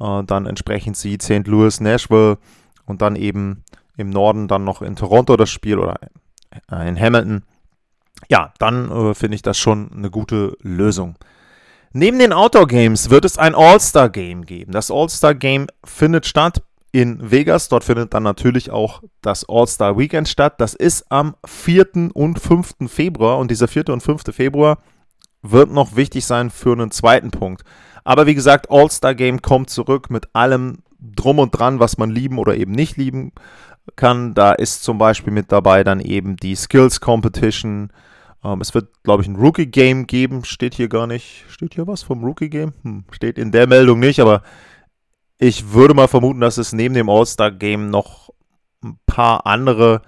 äh, 0.00 0.22
dann 0.24 0.46
entsprechend 0.46 0.96
sieht. 0.96 1.22
St. 1.22 1.46
Louis, 1.46 1.80
Nashville 1.80 2.38
und 2.86 3.02
dann 3.02 3.16
eben 3.16 3.64
im 3.96 4.10
Norden 4.10 4.48
dann 4.48 4.64
noch 4.64 4.82
in 4.82 4.96
Toronto 4.96 5.36
das 5.36 5.50
Spiel 5.50 5.78
oder 5.78 5.98
in 6.70 6.98
Hamilton 6.98 7.42
ja, 8.28 8.52
dann 8.58 8.90
äh, 8.90 9.14
finde 9.14 9.36
ich 9.36 9.42
das 9.42 9.58
schon 9.58 9.90
eine 9.92 10.10
gute 10.10 10.56
Lösung. 10.60 11.16
Neben 11.92 12.18
den 12.18 12.32
Outdoor 12.32 12.66
Games 12.66 13.10
wird 13.10 13.24
es 13.24 13.38
ein 13.38 13.54
All-Star 13.54 14.10
Game 14.10 14.44
geben. 14.44 14.72
Das 14.72 14.90
All-Star 14.90 15.34
Game 15.34 15.68
findet 15.84 16.26
statt 16.26 16.62
in 16.92 17.30
Vegas. 17.30 17.68
Dort 17.68 17.84
findet 17.84 18.12
dann 18.12 18.22
natürlich 18.22 18.70
auch 18.70 19.02
das 19.22 19.48
All-Star 19.48 19.96
Weekend 19.96 20.28
statt. 20.28 20.60
Das 20.60 20.74
ist 20.74 21.10
am 21.10 21.34
4. 21.46 22.10
und 22.12 22.38
5. 22.38 22.74
Februar 22.88 23.38
und 23.38 23.50
dieser 23.50 23.68
4. 23.68 23.88
und 23.88 24.02
5. 24.02 24.24
Februar 24.34 24.78
wird 25.42 25.70
noch 25.70 25.96
wichtig 25.96 26.26
sein 26.26 26.50
für 26.50 26.72
einen 26.72 26.90
zweiten 26.90 27.30
Punkt. 27.30 27.62
Aber 28.04 28.26
wie 28.26 28.34
gesagt, 28.34 28.70
All-Star 28.70 29.14
Game 29.14 29.40
kommt 29.40 29.70
zurück 29.70 30.10
mit 30.10 30.28
allem 30.34 30.78
drum 31.00 31.38
und 31.38 31.52
dran, 31.52 31.80
was 31.80 31.96
man 31.96 32.10
lieben 32.10 32.38
oder 32.38 32.56
eben 32.56 32.72
nicht 32.72 32.96
lieben 32.96 33.32
kann. 33.96 34.34
Da 34.34 34.52
ist 34.52 34.82
zum 34.82 34.98
Beispiel 34.98 35.32
mit 35.32 35.52
dabei 35.52 35.84
dann 35.84 36.00
eben 36.00 36.36
die 36.36 36.54
Skills 36.54 37.00
Competition, 37.00 37.90
ähm, 38.44 38.60
es 38.60 38.74
wird, 38.74 39.02
glaube 39.02 39.22
ich, 39.22 39.28
ein 39.28 39.36
Rookie-Game 39.36 40.06
geben. 40.06 40.44
Steht 40.44 40.74
hier 40.74 40.88
gar 40.88 41.06
nicht. 41.06 41.44
Steht 41.48 41.74
hier 41.74 41.86
was 41.86 42.02
vom 42.02 42.24
Rookie-Game? 42.24 42.72
Hm, 42.82 43.04
steht 43.10 43.38
in 43.38 43.52
der 43.52 43.66
Meldung 43.66 43.98
nicht, 44.00 44.20
aber 44.20 44.42
ich 45.38 45.72
würde 45.72 45.94
mal 45.94 46.08
vermuten, 46.08 46.40
dass 46.40 46.58
es 46.58 46.72
neben 46.72 46.94
dem 46.94 47.08
All-Star-Game 47.08 47.90
noch 47.90 48.30
ein 48.82 48.98
paar 49.06 49.46
andere 49.46 50.02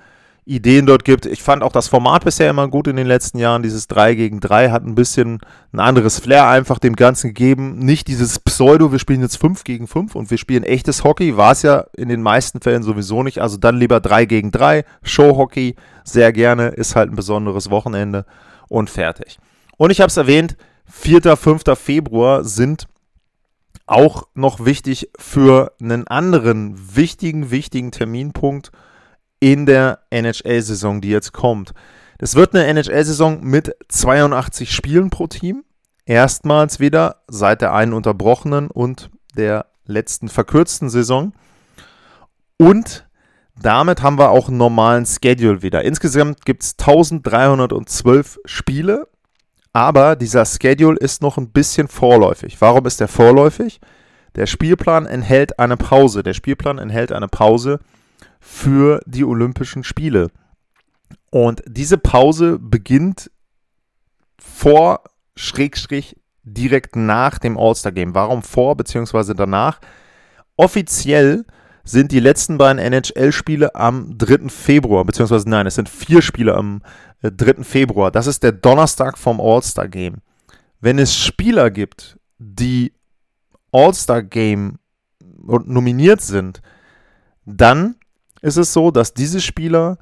Ideen 0.44 0.86
dort 0.86 1.04
gibt. 1.04 1.26
Ich 1.26 1.42
fand 1.42 1.62
auch 1.62 1.72
das 1.72 1.88
Format 1.88 2.24
bisher 2.24 2.50
immer 2.50 2.68
gut 2.68 2.88
in 2.88 2.96
den 2.96 3.06
letzten 3.06 3.38
Jahren. 3.38 3.62
Dieses 3.62 3.86
3 3.88 4.14
gegen 4.14 4.40
3 4.40 4.70
hat 4.70 4.84
ein 4.84 4.94
bisschen 4.94 5.38
ein 5.72 5.80
anderes 5.80 6.18
Flair 6.18 6.48
einfach 6.48 6.78
dem 6.78 6.96
Ganzen 6.96 7.28
gegeben. 7.28 7.78
Nicht 7.78 8.08
dieses 8.08 8.38
Pseudo, 8.38 8.90
wir 8.90 8.98
spielen 8.98 9.20
jetzt 9.20 9.36
5 9.36 9.64
gegen 9.64 9.86
5 9.86 10.14
und 10.14 10.30
wir 10.30 10.38
spielen 10.38 10.64
echtes 10.64 11.04
Hockey. 11.04 11.36
War 11.36 11.52
es 11.52 11.62
ja 11.62 11.84
in 11.96 12.08
den 12.08 12.22
meisten 12.22 12.60
Fällen 12.60 12.82
sowieso 12.82 13.22
nicht. 13.22 13.40
Also 13.40 13.58
dann 13.58 13.76
lieber 13.76 14.00
3 14.00 14.24
gegen 14.24 14.50
3. 14.50 14.84
Showhockey 15.02 15.76
sehr 16.04 16.32
gerne. 16.32 16.68
Ist 16.68 16.96
halt 16.96 17.10
ein 17.10 17.16
besonderes 17.16 17.70
Wochenende 17.70 18.24
und 18.68 18.90
fertig. 18.90 19.38
Und 19.76 19.90
ich 19.90 20.00
habe 20.00 20.08
es 20.08 20.16
erwähnt, 20.16 20.56
4. 20.86 21.36
5. 21.36 21.62
Februar 21.78 22.44
sind 22.44 22.86
auch 23.86 24.28
noch 24.34 24.64
wichtig 24.64 25.10
für 25.18 25.72
einen 25.82 26.06
anderen 26.06 26.96
wichtigen, 26.96 27.50
wichtigen 27.50 27.90
Terminpunkt 27.90 28.70
in 29.40 29.66
der 29.66 30.00
NHL-Saison, 30.10 31.00
die 31.00 31.08
jetzt 31.08 31.32
kommt. 31.32 31.72
Das 32.18 32.34
wird 32.34 32.54
eine 32.54 32.66
NHL-Saison 32.66 33.40
mit 33.42 33.74
82 33.88 34.70
Spielen 34.70 35.10
pro 35.10 35.26
Team. 35.26 35.64
Erstmals 36.04 36.80
wieder 36.80 37.22
seit 37.28 37.62
der 37.62 37.72
einen 37.72 37.94
unterbrochenen 37.94 38.70
und 38.70 39.10
der 39.36 39.66
letzten 39.86 40.28
verkürzten 40.28 40.90
Saison. 40.90 41.32
Und 42.58 43.06
damit 43.60 44.02
haben 44.02 44.18
wir 44.18 44.30
auch 44.30 44.48
einen 44.48 44.58
normalen 44.58 45.06
Schedule 45.06 45.62
wieder. 45.62 45.82
Insgesamt 45.82 46.44
gibt 46.44 46.62
es 46.62 46.74
1312 46.78 48.38
Spiele, 48.44 49.08
aber 49.72 50.16
dieser 50.16 50.44
Schedule 50.44 50.98
ist 50.98 51.22
noch 51.22 51.38
ein 51.38 51.50
bisschen 51.50 51.88
vorläufig. 51.88 52.60
Warum 52.60 52.86
ist 52.86 53.00
der 53.00 53.08
vorläufig? 53.08 53.80
Der 54.34 54.46
Spielplan 54.46 55.06
enthält 55.06 55.58
eine 55.58 55.76
Pause. 55.76 56.22
Der 56.22 56.34
Spielplan 56.34 56.78
enthält 56.78 57.12
eine 57.12 57.28
Pause 57.28 57.80
für 58.40 59.00
die 59.06 59.24
Olympischen 59.24 59.84
Spiele. 59.84 60.30
Und 61.30 61.62
diese 61.66 61.98
Pause 61.98 62.58
beginnt 62.58 63.30
vor, 64.38 65.04
Schrägstrich, 65.36 66.16
direkt 66.42 66.96
nach 66.96 67.38
dem 67.38 67.56
All-Star-Game. 67.56 68.14
Warum 68.14 68.42
vor 68.42 68.76
bzw. 68.76 69.34
danach? 69.34 69.80
Offiziell 70.56 71.44
sind 71.84 72.12
die 72.12 72.20
letzten 72.20 72.58
beiden 72.58 72.78
NHL-Spiele 72.78 73.74
am 73.74 74.16
3. 74.18 74.48
Februar, 74.48 75.04
beziehungsweise 75.04 75.48
nein, 75.48 75.66
es 75.66 75.76
sind 75.76 75.88
vier 75.88 76.22
Spiele 76.22 76.54
am 76.54 76.82
3. 77.22 77.50
Äh, 77.50 77.64
Februar. 77.64 78.10
Das 78.10 78.26
ist 78.26 78.42
der 78.42 78.52
Donnerstag 78.52 79.18
vom 79.18 79.40
All-Star-Game. 79.40 80.16
Wenn 80.80 80.98
es 80.98 81.16
Spieler 81.16 81.70
gibt, 81.70 82.18
die 82.38 82.92
All-Star-Game 83.72 84.78
nominiert 85.20 86.20
sind, 86.20 86.60
dann 87.44 87.96
ist 88.42 88.56
es 88.56 88.72
so, 88.72 88.90
dass 88.90 89.14
diese 89.14 89.40
Spieler 89.40 89.98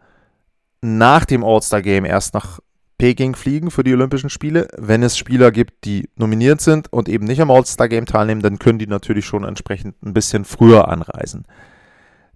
nach 0.80 1.24
dem 1.24 1.44
All-Star-Game 1.44 2.04
erst 2.04 2.34
nach 2.34 2.60
Peking 2.98 3.36
fliegen 3.36 3.70
für 3.70 3.84
die 3.84 3.94
Olympischen 3.94 4.30
Spiele. 4.30 4.68
Wenn 4.76 5.02
es 5.02 5.16
Spieler 5.16 5.52
gibt, 5.52 5.84
die 5.84 6.08
nominiert 6.16 6.60
sind 6.60 6.92
und 6.92 7.08
eben 7.08 7.26
nicht 7.26 7.40
am 7.40 7.50
All-Star-Game 7.50 8.06
teilnehmen, 8.06 8.42
dann 8.42 8.58
können 8.58 8.78
die 8.78 8.86
natürlich 8.86 9.24
schon 9.24 9.44
entsprechend 9.44 10.02
ein 10.02 10.14
bisschen 10.14 10.44
früher 10.44 10.88
anreisen. 10.88 11.46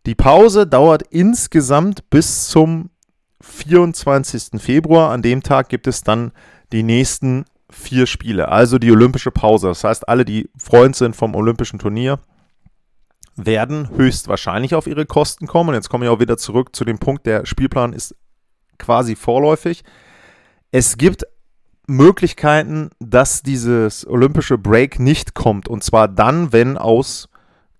Die 0.07 0.15
Pause 0.15 0.67
dauert 0.67 1.03
insgesamt 1.11 2.09
bis 2.11 2.49
zum 2.49 2.91
24. 3.41 4.61
Februar. 4.61 5.11
An 5.11 5.23
dem 5.23 5.43
Tag 5.43 5.69
gibt 5.69 5.87
es 5.87 6.03
dann 6.03 6.33
die 6.73 6.83
nächsten 6.83 7.45
vier 7.71 8.07
Spiele, 8.07 8.49
also 8.49 8.79
die 8.79 8.93
olympische 8.93 9.31
Pause. 9.31 9.69
Das 9.69 9.85
heißt, 9.85 10.09
alle, 10.09 10.25
die 10.25 10.49
Freund 10.57 10.95
sind 10.95 11.17
vom 11.17 11.35
olympischen 11.35 11.79
Turnier, 11.79 12.21
werden 13.37 13.91
höchstwahrscheinlich 13.97 14.75
auf 14.75 14.87
ihre 14.87 15.07
Kosten 15.07 15.47
kommen. 15.47 15.71
Und 15.71 15.75
jetzt 15.75 15.89
komme 15.89 16.05
ich 16.05 16.11
auch 16.11 16.21
wieder 16.21 16.37
zurück 16.37 16.75
zu 16.75 16.85
dem 16.85 16.99
Punkt, 16.99 17.27
der 17.27 17.47
Spielplan 17.47 17.93
ist 17.93 18.15
quasi 18.79 19.17
vorläufig. 19.17 19.85
Es 20.71 20.97
gibt 20.97 21.25
Möglichkeiten, 21.87 22.91
dass 23.01 23.43
dieses 23.43 24.07
olympische 24.07 24.59
Break 24.59 24.99
nicht 24.99 25.35
kommt. 25.35 25.69
Und 25.69 25.83
zwar 25.83 26.09
dann, 26.09 26.53
wenn 26.53 26.79
aus 26.79 27.29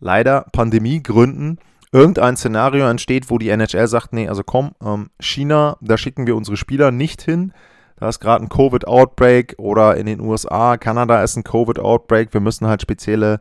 leider 0.01 0.47
Pandemiegründen 0.53 1.59
irgendein 1.93 2.37
Szenario 2.37 2.89
entsteht, 2.89 3.31
wo 3.31 3.39
die 3.39 3.51
NHL 3.51 3.87
sagt, 3.87 4.13
nee, 4.13 4.29
also 4.29 4.43
komm, 4.43 4.73
ähm, 4.83 5.11
China, 5.21 5.77
da 5.81 5.97
schicken 5.99 6.27
wir 6.27 6.37
unsere 6.37 6.57
Spieler 6.57 6.91
nicht 6.91 7.23
hin. 7.23 7.53
Da 7.97 8.09
ist 8.09 8.19
gerade 8.19 8.45
ein 8.45 8.49
Covid-Outbreak 8.49 9.55
oder 9.59 9.97
in 9.97 10.07
den 10.07 10.21
USA, 10.21 10.77
Kanada 10.77 11.23
ist 11.23 11.37
ein 11.37 11.45
Covid-Outbreak. 11.45 12.33
Wir 12.35 12.41
müssen 12.41 12.67
halt 12.67 12.83
spezielle 12.83 13.41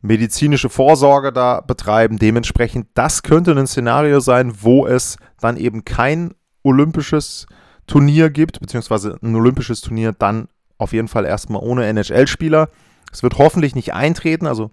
medizinische 0.00 0.68
Vorsorge 0.68 1.32
da 1.32 1.60
betreiben. 1.60 2.18
Dementsprechend, 2.18 2.88
das 2.94 3.22
könnte 3.22 3.52
ein 3.52 3.66
Szenario 3.66 4.20
sein, 4.20 4.52
wo 4.62 4.86
es 4.86 5.16
dann 5.40 5.56
eben 5.56 5.84
kein 5.84 6.34
olympisches 6.62 7.46
Turnier 7.86 8.30
gibt, 8.30 8.60
beziehungsweise 8.60 9.18
ein 9.22 9.34
olympisches 9.34 9.80
Turnier 9.80 10.12
dann 10.12 10.48
auf 10.78 10.92
jeden 10.92 11.08
Fall 11.08 11.24
erstmal 11.24 11.62
ohne 11.62 11.86
NHL-Spieler. 11.86 12.68
Es 13.12 13.22
wird 13.22 13.38
hoffentlich 13.38 13.74
nicht 13.74 13.94
eintreten. 13.94 14.46
Also 14.46 14.70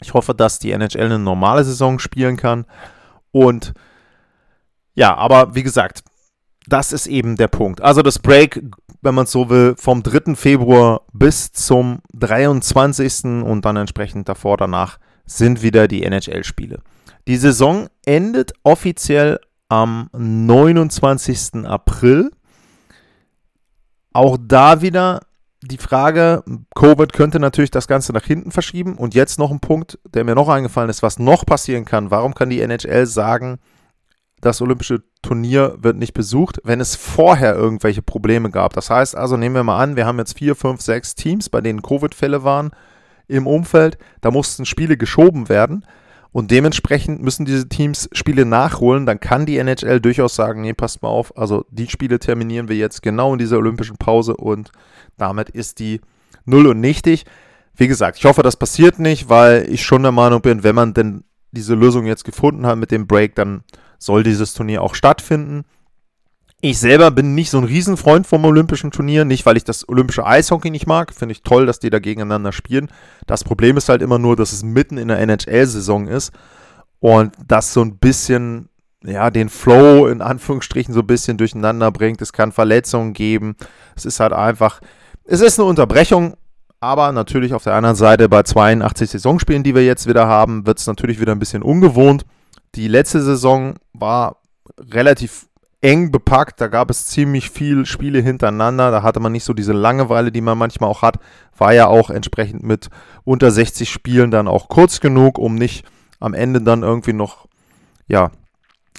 ich 0.00 0.14
hoffe, 0.14 0.34
dass 0.34 0.58
die 0.58 0.70
NHL 0.72 1.06
eine 1.06 1.18
normale 1.18 1.64
Saison 1.64 1.98
spielen 1.98 2.36
kann. 2.36 2.64
Und 3.32 3.74
ja, 4.94 5.14
aber 5.16 5.54
wie 5.54 5.62
gesagt, 5.62 6.02
das 6.72 6.92
ist 6.92 7.06
eben 7.06 7.36
der 7.36 7.48
Punkt. 7.48 7.80
Also 7.80 8.02
das 8.02 8.18
Break, 8.18 8.62
wenn 9.02 9.14
man 9.14 9.24
es 9.24 9.32
so 9.32 9.50
will, 9.50 9.74
vom 9.76 10.02
3. 10.02 10.34
Februar 10.34 11.02
bis 11.12 11.52
zum 11.52 12.00
23. 12.14 13.24
und 13.44 13.64
dann 13.64 13.76
entsprechend 13.76 14.28
davor, 14.28 14.56
danach 14.56 14.98
sind 15.26 15.62
wieder 15.62 15.88
die 15.88 16.02
NHL-Spiele. 16.02 16.80
Die 17.28 17.36
Saison 17.36 17.88
endet 18.04 18.52
offiziell 18.62 19.38
am 19.68 20.08
29. 20.12 21.64
April. 21.66 22.30
Auch 24.12 24.36
da 24.40 24.82
wieder 24.82 25.20
die 25.62 25.78
Frage, 25.78 26.42
Covid 26.74 27.12
könnte 27.12 27.38
natürlich 27.38 27.70
das 27.70 27.86
Ganze 27.86 28.12
nach 28.12 28.24
hinten 28.24 28.50
verschieben. 28.50 28.96
Und 28.96 29.14
jetzt 29.14 29.38
noch 29.38 29.50
ein 29.50 29.60
Punkt, 29.60 29.98
der 30.04 30.24
mir 30.24 30.34
noch 30.34 30.48
eingefallen 30.48 30.90
ist, 30.90 31.02
was 31.02 31.18
noch 31.18 31.44
passieren 31.44 31.84
kann. 31.84 32.10
Warum 32.10 32.34
kann 32.34 32.50
die 32.50 32.60
NHL 32.60 33.06
sagen, 33.06 33.58
das 34.40 34.60
Olympische 34.62 35.02
Turnier 35.22 35.76
wird 35.80 35.96
nicht 35.96 36.14
besucht, 36.14 36.60
wenn 36.64 36.80
es 36.80 36.96
vorher 36.96 37.54
irgendwelche 37.54 38.02
Probleme 38.02 38.50
gab? 38.50 38.72
Das 38.72 38.90
heißt 38.90 39.16
also, 39.16 39.36
nehmen 39.36 39.54
wir 39.54 39.64
mal 39.64 39.82
an, 39.82 39.96
wir 39.96 40.06
haben 40.06 40.18
jetzt 40.18 40.38
vier, 40.38 40.54
fünf, 40.54 40.80
sechs 40.80 41.14
Teams, 41.14 41.48
bei 41.48 41.60
denen 41.60 41.82
Covid-Fälle 41.82 42.42
waren 42.44 42.70
im 43.28 43.46
Umfeld. 43.46 43.98
Da 44.20 44.30
mussten 44.30 44.66
Spiele 44.66 44.96
geschoben 44.96 45.48
werden. 45.48 45.84
Und 46.32 46.50
dementsprechend 46.52 47.22
müssen 47.22 47.44
diese 47.44 47.68
Teams 47.68 48.08
Spiele 48.12 48.44
nachholen. 48.44 49.04
Dann 49.04 49.18
kann 49.18 49.46
die 49.46 49.58
NHL 49.58 50.00
durchaus 50.00 50.34
sagen, 50.34 50.60
nee, 50.60 50.74
passt 50.74 51.02
mal 51.02 51.08
auf, 51.08 51.36
also 51.36 51.64
die 51.70 51.88
Spiele 51.88 52.18
terminieren 52.18 52.68
wir 52.68 52.76
jetzt 52.76 53.02
genau 53.02 53.32
in 53.32 53.38
dieser 53.38 53.58
olympischen 53.58 53.96
Pause 53.96 54.36
und 54.36 54.70
damit 55.16 55.50
ist 55.50 55.80
die 55.80 56.00
null 56.44 56.68
und 56.68 56.80
nichtig. 56.80 57.24
Wie 57.74 57.88
gesagt, 57.88 58.18
ich 58.18 58.24
hoffe, 58.24 58.42
das 58.42 58.56
passiert 58.56 58.98
nicht, 58.98 59.28
weil 59.28 59.66
ich 59.68 59.82
schon 59.82 60.02
der 60.02 60.12
Meinung 60.12 60.40
bin, 60.40 60.62
wenn 60.62 60.74
man 60.74 60.94
denn 60.94 61.24
diese 61.50 61.74
Lösung 61.74 62.06
jetzt 62.06 62.24
gefunden 62.24 62.66
hat 62.66 62.78
mit 62.78 62.90
dem 62.90 63.06
Break, 63.06 63.34
dann 63.34 63.64
soll 64.00 64.24
dieses 64.24 64.54
Turnier 64.54 64.82
auch 64.82 64.96
stattfinden. 64.96 65.64
Ich 66.62 66.78
selber 66.78 67.10
bin 67.10 67.34
nicht 67.34 67.50
so 67.50 67.58
ein 67.58 67.64
Riesenfreund 67.64 68.26
vom 68.26 68.44
Olympischen 68.44 68.90
Turnier, 68.90 69.24
nicht 69.24 69.46
weil 69.46 69.56
ich 69.56 69.64
das 69.64 69.88
olympische 69.88 70.26
Eishockey 70.26 70.70
nicht 70.70 70.86
mag. 70.86 71.14
Finde 71.14 71.32
ich 71.32 71.42
toll, 71.42 71.64
dass 71.64 71.78
die 71.78 71.88
da 71.88 72.00
gegeneinander 72.00 72.52
spielen. 72.52 72.88
Das 73.26 73.44
Problem 73.44 73.76
ist 73.76 73.88
halt 73.88 74.02
immer 74.02 74.18
nur, 74.18 74.36
dass 74.36 74.52
es 74.52 74.62
mitten 74.62 74.98
in 74.98 75.08
der 75.08 75.20
NHL-Saison 75.20 76.08
ist 76.08 76.32
und 76.98 77.32
das 77.46 77.72
so 77.72 77.82
ein 77.82 77.96
bisschen, 77.96 78.68
ja, 79.02 79.30
den 79.30 79.48
Flow 79.48 80.06
in 80.06 80.20
Anführungsstrichen 80.20 80.92
so 80.92 81.00
ein 81.00 81.06
bisschen 81.06 81.38
durcheinander 81.38 81.90
bringt. 81.90 82.20
Es 82.20 82.32
kann 82.32 82.52
Verletzungen 82.52 83.14
geben. 83.14 83.56
Es 83.96 84.04
ist 84.04 84.20
halt 84.20 84.34
einfach, 84.34 84.80
es 85.24 85.40
ist 85.40 85.58
eine 85.58 85.68
Unterbrechung, 85.68 86.34
aber 86.78 87.12
natürlich 87.12 87.54
auf 87.54 87.64
der 87.64 87.74
anderen 87.74 87.96
Seite 87.96 88.28
bei 88.28 88.42
82 88.42 89.10
Saisonspielen, 89.10 89.62
die 89.62 89.74
wir 89.74 89.84
jetzt 89.84 90.06
wieder 90.06 90.26
haben, 90.26 90.66
wird 90.66 90.78
es 90.78 90.86
natürlich 90.86 91.20
wieder 91.20 91.32
ein 91.32 91.38
bisschen 91.38 91.62
ungewohnt. 91.62 92.26
Die 92.74 92.88
letzte 92.88 93.22
Saison 93.22 93.74
war 93.92 94.42
relativ 94.78 95.48
eng 95.80 96.10
bepackt. 96.10 96.60
Da 96.60 96.68
gab 96.68 96.90
es 96.90 97.06
ziemlich 97.06 97.50
viele 97.50 97.86
Spiele 97.86 98.20
hintereinander. 98.20 98.90
Da 98.90 99.02
hatte 99.02 99.20
man 99.20 99.32
nicht 99.32 99.44
so 99.44 99.54
diese 99.54 99.72
Langeweile, 99.72 100.30
die 100.32 100.40
man 100.40 100.58
manchmal 100.58 100.90
auch 100.90 101.02
hat. 101.02 101.18
War 101.56 101.72
ja 101.72 101.86
auch 101.86 102.10
entsprechend 102.10 102.62
mit 102.62 102.90
unter 103.24 103.50
60 103.50 103.90
Spielen 103.90 104.30
dann 104.30 104.48
auch 104.48 104.68
kurz 104.68 105.00
genug, 105.00 105.38
um 105.38 105.54
nicht 105.54 105.84
am 106.20 106.34
Ende 106.34 106.60
dann 106.60 106.82
irgendwie 106.82 107.14
noch, 107.14 107.46
ja, 108.06 108.30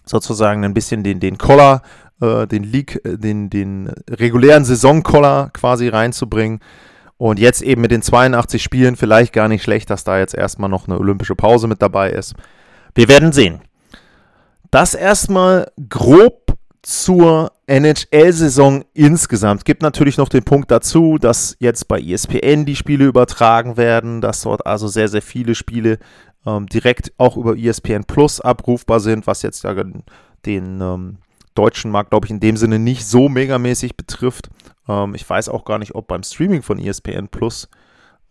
sozusagen 0.05 0.65
ein 0.65 0.73
bisschen 0.73 1.03
den, 1.03 1.19
den 1.19 1.37
Collar, 1.37 1.83
äh, 2.21 2.47
den 2.47 2.63
League, 2.63 2.99
äh, 3.05 3.17
den, 3.17 3.49
den 3.49 3.91
regulären 4.09 4.65
Saisoncollar 4.65 5.51
quasi 5.51 5.87
reinzubringen. 5.87 6.59
Und 7.17 7.37
jetzt 7.37 7.61
eben 7.61 7.81
mit 7.81 7.91
den 7.91 8.01
82 8.01 8.63
Spielen 8.63 8.95
vielleicht 8.95 9.31
gar 9.31 9.47
nicht 9.47 9.61
schlecht, 9.61 9.91
dass 9.91 10.03
da 10.03 10.17
jetzt 10.17 10.33
erstmal 10.33 10.71
noch 10.71 10.87
eine 10.87 10.97
olympische 10.97 11.35
Pause 11.35 11.67
mit 11.67 11.79
dabei 11.79 12.09
ist. 12.09 12.33
Wir 12.93 13.07
werden 13.07 13.31
sehen. 13.31 13.61
Das 14.69 14.93
erstmal 14.93 15.71
grob 15.89 16.41
zur 16.81 17.51
NHL-Saison 17.67 18.83
insgesamt. 18.93 19.65
Gibt 19.65 19.81
natürlich 19.81 20.17
noch 20.17 20.29
den 20.29 20.43
Punkt 20.43 20.71
dazu, 20.71 21.17
dass 21.19 21.55
jetzt 21.59 21.87
bei 21.87 21.99
ESPN 21.99 22.65
die 22.65 22.75
Spiele 22.75 23.05
übertragen 23.05 23.77
werden, 23.77 24.21
dass 24.21 24.41
dort 24.41 24.65
also 24.65 24.87
sehr, 24.87 25.07
sehr 25.07 25.21
viele 25.21 25.53
Spiele 25.55 25.99
ähm, 26.45 26.67
direkt 26.67 27.13
auch 27.17 27.37
über 27.37 27.55
ESPN 27.55 28.05
Plus 28.05 28.41
abrufbar 28.41 28.99
sind, 28.99 29.27
was 29.27 29.41
jetzt 29.43 29.63
ja 29.63 29.73
den 29.73 30.81
ähm, 30.81 31.17
deutschen 31.53 31.91
Markt, 31.91 32.09
glaube 32.09 32.25
ich, 32.25 32.31
in 32.31 32.39
dem 32.39 32.57
Sinne 32.57 32.79
nicht 32.79 33.05
so 33.05 33.29
megamäßig 33.29 33.95
betrifft. 33.95 34.49
Ähm, 34.87 35.13
ich 35.13 35.29
weiß 35.29 35.49
auch 35.49 35.65
gar 35.65 35.77
nicht, 35.77 35.93
ob 35.93 36.07
beim 36.07 36.23
Streaming 36.23 36.63
von 36.63 36.79
ESPN 36.79 37.27
Plus 37.27 37.69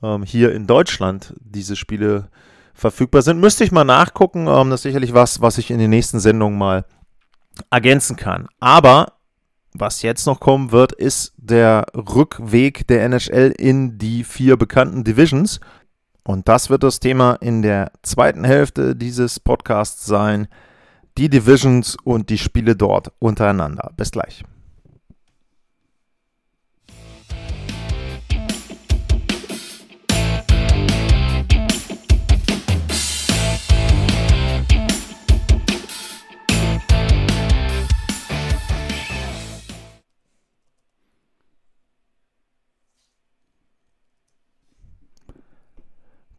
ähm, 0.02 0.24
hier 0.24 0.52
in 0.52 0.66
Deutschland 0.66 1.34
diese 1.40 1.76
Spiele 1.76 2.28
verfügbar 2.80 3.22
sind. 3.22 3.38
Müsste 3.40 3.62
ich 3.62 3.72
mal 3.72 3.84
nachgucken. 3.84 4.46
Ähm, 4.48 4.70
das 4.70 4.80
ist 4.80 4.84
sicherlich 4.84 5.14
was, 5.14 5.40
was 5.40 5.58
ich 5.58 5.70
in 5.70 5.78
den 5.78 5.90
nächsten 5.90 6.18
Sendungen 6.18 6.58
mal 6.58 6.84
ergänzen 7.70 8.16
kann. 8.16 8.48
Aber 8.58 9.12
was 9.74 10.02
jetzt 10.02 10.26
noch 10.26 10.40
kommen 10.40 10.72
wird, 10.72 10.92
ist 10.92 11.32
der 11.36 11.86
Rückweg 11.94 12.86
der 12.88 13.04
NHL 13.04 13.54
in 13.56 13.98
die 13.98 14.24
vier 14.24 14.56
bekannten 14.56 15.04
Divisions. 15.04 15.60
Und 16.24 16.48
das 16.48 16.70
wird 16.70 16.82
das 16.82 17.00
Thema 17.00 17.34
in 17.34 17.62
der 17.62 17.92
zweiten 18.02 18.44
Hälfte 18.44 18.96
dieses 18.96 19.38
Podcasts 19.38 20.06
sein. 20.06 20.48
Die 21.18 21.28
Divisions 21.28 21.96
und 22.02 22.30
die 22.30 22.38
Spiele 22.38 22.76
dort 22.76 23.12
untereinander. 23.18 23.92
Bis 23.96 24.10
gleich. 24.10 24.42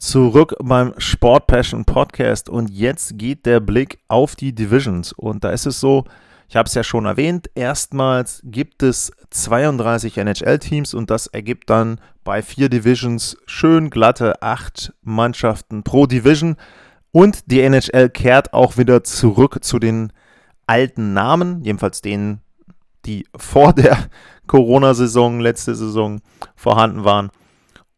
Zurück 0.01 0.55
beim 0.59 0.95
Sport 0.97 1.45
Passion 1.45 1.85
Podcast 1.85 2.49
und 2.49 2.71
jetzt 2.71 3.19
geht 3.19 3.45
der 3.45 3.59
Blick 3.59 3.99
auf 4.07 4.35
die 4.35 4.51
Divisions 4.51 5.13
und 5.13 5.43
da 5.43 5.51
ist 5.51 5.67
es 5.67 5.79
so, 5.79 6.05
ich 6.49 6.55
habe 6.55 6.65
es 6.65 6.73
ja 6.73 6.83
schon 6.83 7.05
erwähnt, 7.05 7.51
erstmals 7.53 8.41
gibt 8.43 8.81
es 8.81 9.11
32 9.29 10.17
NHL-Teams 10.17 10.95
und 10.95 11.11
das 11.11 11.27
ergibt 11.27 11.69
dann 11.69 12.01
bei 12.23 12.41
vier 12.41 12.67
Divisions 12.67 13.37
schön 13.45 13.91
glatte 13.91 14.41
acht 14.41 14.91
Mannschaften 15.03 15.83
pro 15.83 16.07
Division 16.07 16.55
und 17.11 17.51
die 17.51 17.61
NHL 17.61 18.09
kehrt 18.09 18.53
auch 18.53 18.77
wieder 18.77 19.03
zurück 19.03 19.63
zu 19.63 19.77
den 19.77 20.11
alten 20.65 21.13
Namen, 21.13 21.63
jedenfalls 21.63 22.01
denen, 22.01 22.41
die 23.05 23.27
vor 23.37 23.73
der 23.73 23.97
Corona-Saison, 24.47 25.39
letzte 25.39 25.75
Saison 25.75 26.21
vorhanden 26.55 27.03
waren. 27.03 27.29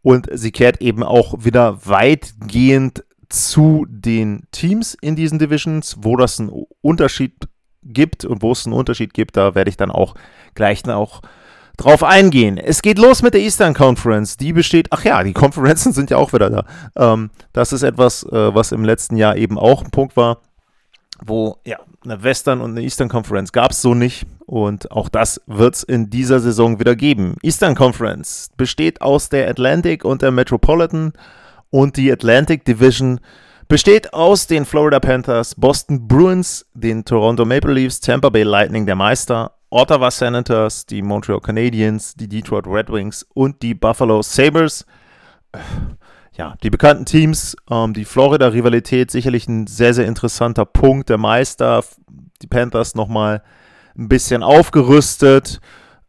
Und 0.04 0.28
sie 0.32 0.52
kehrt 0.52 0.82
eben 0.82 1.02
auch 1.02 1.34
wieder 1.40 1.86
weitgehend 1.86 3.04
zu 3.30 3.86
den 3.90 4.44
Teams 4.52 4.96
in 5.02 5.16
diesen 5.16 5.40
Divisions, 5.40 5.98
wo 6.02 6.18
das 6.18 6.40
einen 6.40 6.52
Unterschied 6.82 7.34
gibt 7.82 8.26
und 8.26 8.42
wo 8.42 8.52
es 8.52 8.66
einen 8.66 8.76
Unterschied 8.76 9.14
gibt, 9.14 9.36
da 9.36 9.56
werde 9.56 9.70
ich 9.70 9.78
dann 9.78 9.92
auch 9.92 10.16
gleich 10.54 10.88
auch 10.88 11.22
drauf 11.78 12.04
eingehen. 12.04 12.58
Es 12.58 12.82
geht 12.82 13.00
los 13.00 13.24
mit 13.24 13.34
der 13.34 13.42
Eastern 13.42 13.74
Conference. 13.74 14.38
Die 14.38 14.54
besteht, 14.54 14.88
ach 14.92 15.04
ja, 15.04 15.24
die 15.24 15.34
Konferenzen 15.34 15.92
sind 15.94 16.12
ja 16.12 16.18
auch 16.18 16.34
wieder 16.34 16.50
da. 16.50 16.66
Ähm, 16.96 17.32
das 17.52 17.74
ist 17.74 17.82
etwas, 17.82 18.24
äh, 18.24 18.54
was 18.54 18.72
im 18.72 18.86
letzten 18.86 19.18
Jahr 19.18 19.36
eben 19.36 19.58
auch 19.58 19.84
ein 19.84 19.90
Punkt 19.90 20.16
war 20.16 20.42
wo 21.22 21.58
ja 21.66 21.78
eine 22.04 22.24
Western 22.24 22.62
und 22.62 22.72
eine 22.72 22.82
Eastern 22.82 23.10
Conference 23.10 23.52
gab 23.52 23.72
es 23.72 23.82
so 23.82 23.94
nicht. 23.94 24.26
Und 24.46 24.92
auch 24.92 25.10
das 25.10 25.42
wird 25.48 25.76
es 25.76 25.84
in 25.84 26.10
dieser 26.10 26.40
Saison 26.40 26.80
wieder 26.80 26.96
geben. 26.96 27.36
Eastern 27.42 27.76
Conference 27.76 28.50
besteht 28.58 29.02
aus 29.02 29.30
der 29.30 29.50
Atlantic 29.50 30.04
und 30.04 30.22
der 30.22 30.32
Metropolitan. 30.32 31.14
Und 31.70 31.98
die 31.98 32.12
Atlantic 32.12 32.66
Division 32.66 33.20
besteht 33.68 34.14
aus 34.14 34.48
den 34.48 34.66
Florida 34.66 35.00
Panthers, 35.00 35.56
Boston 35.56 36.08
Bruins, 36.08 36.66
den 36.74 37.06
Toronto 37.06 37.46
Maple 37.46 37.74
Leafs, 37.74 38.00
Tampa 38.00 38.30
Bay 38.30 38.44
Lightning, 38.44 38.86
der 38.86 38.96
Meister, 38.96 39.54
Ottawa 39.70 40.12
Senators, 40.12 40.86
die 40.86 41.02
Montreal 41.02 41.42
Canadiens, 41.42 42.14
die 42.14 42.28
Detroit 42.28 42.68
Red 42.68 42.92
Wings 42.92 43.26
und 43.34 43.62
die 43.64 43.74
Buffalo 43.74 44.22
Sabres 44.22 44.86
ja, 46.36 46.56
die 46.64 46.70
bekannten 46.70 47.06
Teams, 47.06 47.56
ähm, 47.70 47.94
die 47.94 48.06
Florida-Rivalität 48.06 49.12
sicherlich 49.12 49.48
ein 49.48 49.68
sehr, 49.68 49.94
sehr 49.94 50.08
interessanter 50.08 50.66
Punkt. 50.66 51.10
Der 51.10 51.18
Meister, 51.18 51.84
die 52.42 52.48
Panthers 52.48 52.96
nochmal 52.96 53.44
ein 53.98 54.10
bisschen 54.10 54.42
aufgerüstet 54.44 55.60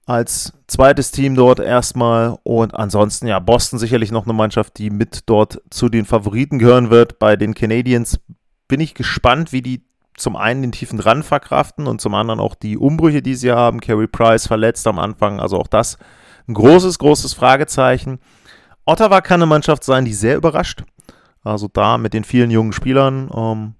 als 0.06 0.52
zweites 0.66 1.10
Team 1.10 1.34
dort 1.34 1.60
erstmal. 1.60 2.38
Und 2.42 2.74
ansonsten, 2.74 3.26
ja, 3.26 3.38
Boston 3.38 3.78
sicherlich 3.78 4.12
noch 4.12 4.24
eine 4.24 4.32
Mannschaft, 4.32 4.78
die 4.78 4.90
mit 4.90 5.22
dort 5.26 5.62
zu 5.70 5.88
den 5.88 6.04
Favoriten 6.04 6.58
gehören 6.58 6.90
wird. 6.90 7.18
Bei 7.18 7.36
den 7.36 7.54
Canadiens 7.54 8.20
bin 8.68 8.80
ich 8.80 8.94
gespannt, 8.94 9.52
wie 9.52 9.62
die 9.62 9.84
zum 10.16 10.36
einen 10.36 10.62
den 10.62 10.72
tiefen 10.72 11.00
Rand 11.00 11.24
verkraften 11.24 11.86
und 11.86 12.00
zum 12.00 12.14
anderen 12.14 12.40
auch 12.40 12.54
die 12.54 12.78
Umbrüche, 12.78 13.20
die 13.20 13.34
sie 13.34 13.50
haben. 13.50 13.80
Carey 13.80 14.06
Price 14.06 14.46
verletzt 14.46 14.86
am 14.86 14.98
Anfang, 14.98 15.40
also 15.40 15.58
auch 15.58 15.66
das 15.66 15.98
ein 16.46 16.54
großes, 16.54 16.98
großes 16.98 17.34
Fragezeichen. 17.34 18.20
Ottawa 18.86 19.20
kann 19.20 19.40
eine 19.40 19.46
Mannschaft 19.46 19.84
sein, 19.84 20.04
die 20.04 20.14
sehr 20.14 20.36
überrascht. 20.36 20.84
Also 21.42 21.68
da 21.68 21.98
mit 21.98 22.14
den 22.14 22.24
vielen 22.24 22.50
jungen 22.50 22.72
Spielern. 22.72 23.30
Ähm, 23.34 23.74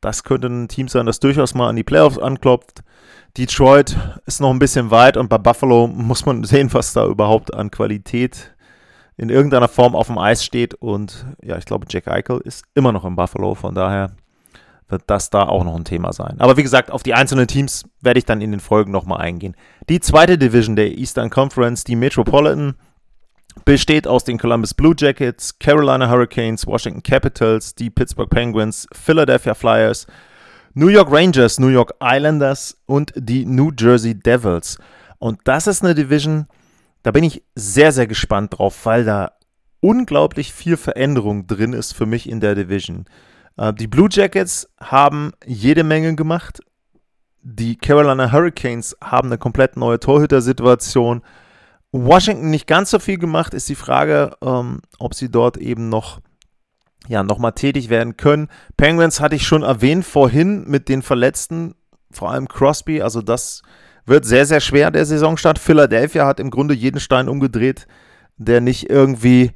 das 0.00 0.22
könnte 0.22 0.48
ein 0.48 0.68
Team 0.68 0.88
sein, 0.88 1.06
das 1.06 1.20
durchaus 1.20 1.54
mal 1.54 1.68
an 1.68 1.76
die 1.76 1.84
Playoffs 1.84 2.18
anklopft. 2.18 2.82
Detroit 3.36 3.96
ist 4.26 4.40
noch 4.40 4.50
ein 4.50 4.58
bisschen 4.58 4.90
weit 4.90 5.16
und 5.16 5.28
bei 5.28 5.38
Buffalo 5.38 5.86
muss 5.86 6.24
man 6.24 6.44
sehen, 6.44 6.72
was 6.72 6.92
da 6.92 7.06
überhaupt 7.06 7.52
an 7.54 7.70
Qualität 7.70 8.54
in 9.16 9.30
irgendeiner 9.30 9.68
Form 9.68 9.96
auf 9.96 10.06
dem 10.06 10.18
Eis 10.18 10.44
steht. 10.44 10.74
Und 10.74 11.26
ja, 11.42 11.58
ich 11.58 11.64
glaube, 11.64 11.86
Jack 11.88 12.08
Eichel 12.08 12.40
ist 12.44 12.64
immer 12.74 12.92
noch 12.92 13.04
in 13.04 13.16
Buffalo. 13.16 13.56
Von 13.56 13.74
daher 13.74 14.12
wird 14.88 15.02
das 15.08 15.28
da 15.28 15.42
auch 15.42 15.64
noch 15.64 15.74
ein 15.74 15.84
Thema 15.84 16.12
sein. 16.12 16.36
Aber 16.38 16.56
wie 16.56 16.62
gesagt, 16.62 16.90
auf 16.90 17.02
die 17.02 17.14
einzelnen 17.14 17.48
Teams 17.48 17.84
werde 18.00 18.18
ich 18.18 18.24
dann 18.24 18.40
in 18.40 18.52
den 18.52 18.60
Folgen 18.60 18.92
nochmal 18.92 19.20
eingehen. 19.20 19.56
Die 19.88 20.00
zweite 20.00 20.38
Division 20.38 20.76
der 20.76 20.96
Eastern 20.96 21.30
Conference, 21.30 21.84
die 21.84 21.96
Metropolitan, 21.96 22.74
besteht 23.64 24.06
aus 24.06 24.24
den 24.24 24.38
Columbus 24.38 24.74
Blue 24.74 24.94
Jackets, 24.96 25.58
Carolina 25.58 26.08
Hurricanes, 26.08 26.66
Washington 26.66 27.02
Capitals, 27.02 27.74
die 27.74 27.90
Pittsburgh 27.90 28.30
Penguins, 28.30 28.86
Philadelphia 28.92 29.54
Flyers, 29.54 30.06
New 30.74 30.88
York 30.88 31.10
Rangers, 31.10 31.58
New 31.58 31.68
York 31.68 31.94
Islanders 32.00 32.76
und 32.86 33.12
die 33.16 33.44
New 33.44 33.72
Jersey 33.76 34.14
Devils. 34.14 34.78
Und 35.18 35.40
das 35.44 35.66
ist 35.66 35.82
eine 35.82 35.94
Division, 35.94 36.46
da 37.02 37.10
bin 37.10 37.24
ich 37.24 37.42
sehr, 37.54 37.92
sehr 37.92 38.06
gespannt 38.06 38.58
drauf, 38.58 38.86
weil 38.86 39.04
da 39.04 39.32
unglaublich 39.80 40.52
viel 40.52 40.76
Veränderung 40.76 41.46
drin 41.46 41.72
ist 41.72 41.92
für 41.92 42.06
mich 42.06 42.28
in 42.28 42.40
der 42.40 42.54
Division. 42.54 43.06
Äh, 43.56 43.72
die 43.74 43.86
Blue 43.86 44.08
Jackets 44.10 44.68
haben 44.80 45.32
jede 45.46 45.84
Menge 45.84 46.14
gemacht. 46.14 46.60
Die 47.42 47.76
Carolina 47.76 48.32
Hurricanes 48.32 48.96
haben 49.02 49.28
eine 49.28 49.38
komplett 49.38 49.76
neue 49.76 50.00
Torhüter-Situation. 50.00 51.22
Washington 51.92 52.50
nicht 52.50 52.66
ganz 52.66 52.90
so 52.90 52.98
viel 52.98 53.18
gemacht, 53.18 53.54
ist 53.54 53.68
die 53.68 53.74
Frage, 53.74 54.36
ähm, 54.42 54.80
ob 54.98 55.14
sie 55.14 55.30
dort 55.30 55.56
eben 55.56 55.88
noch 55.88 56.20
ja, 57.08 57.22
nochmal 57.22 57.52
tätig 57.52 57.88
werden 57.88 58.16
können. 58.16 58.48
Penguins 58.76 59.20
hatte 59.20 59.36
ich 59.36 59.46
schon 59.46 59.62
erwähnt 59.62 60.04
vorhin 60.04 60.64
mit 60.66 60.88
den 60.88 61.02
Verletzten, 61.02 61.74
vor 62.10 62.30
allem 62.30 62.48
Crosby, 62.48 63.00
also 63.00 63.22
das 63.22 63.62
wird 64.04 64.24
sehr, 64.24 64.46
sehr 64.46 64.60
schwer 64.60 64.90
der 64.90 65.04
Saisonstart. 65.04 65.58
Philadelphia 65.58 66.26
hat 66.26 66.40
im 66.40 66.50
Grunde 66.50 66.74
jeden 66.74 67.00
Stein 67.00 67.28
umgedreht, 67.28 67.86
der 68.36 68.60
nicht 68.60 68.90
irgendwie 68.90 69.52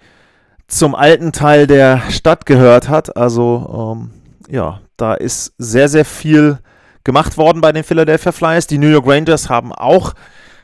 zum 0.68 0.94
alten 0.94 1.32
Teil 1.32 1.66
der 1.66 2.02
Stadt 2.10 2.46
gehört 2.46 2.88
hat. 2.88 3.16
Also 3.16 3.96
ähm, 3.96 4.10
ja, 4.48 4.80
da 4.96 5.14
ist 5.14 5.54
sehr, 5.58 5.88
sehr 5.88 6.04
viel 6.04 6.58
gemacht 7.04 7.36
worden 7.36 7.60
bei 7.60 7.72
den 7.72 7.84
Philadelphia 7.84 8.32
Flyers. 8.32 8.66
Die 8.66 8.78
New 8.78 8.88
York 8.88 9.06
Rangers 9.06 9.48
haben 9.48 9.72
auch 9.72 10.14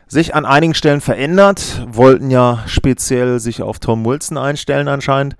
sich 0.08 0.34
an 0.34 0.46
einigen 0.46 0.74
Stellen 0.74 1.00
verändert, 1.00 1.86
wollten 1.88 2.30
ja 2.30 2.64
speziell 2.66 3.38
sich 3.40 3.62
auf 3.62 3.78
Tom 3.78 4.04
Wilson 4.04 4.38
einstellen 4.38 4.88
anscheinend. 4.88 5.36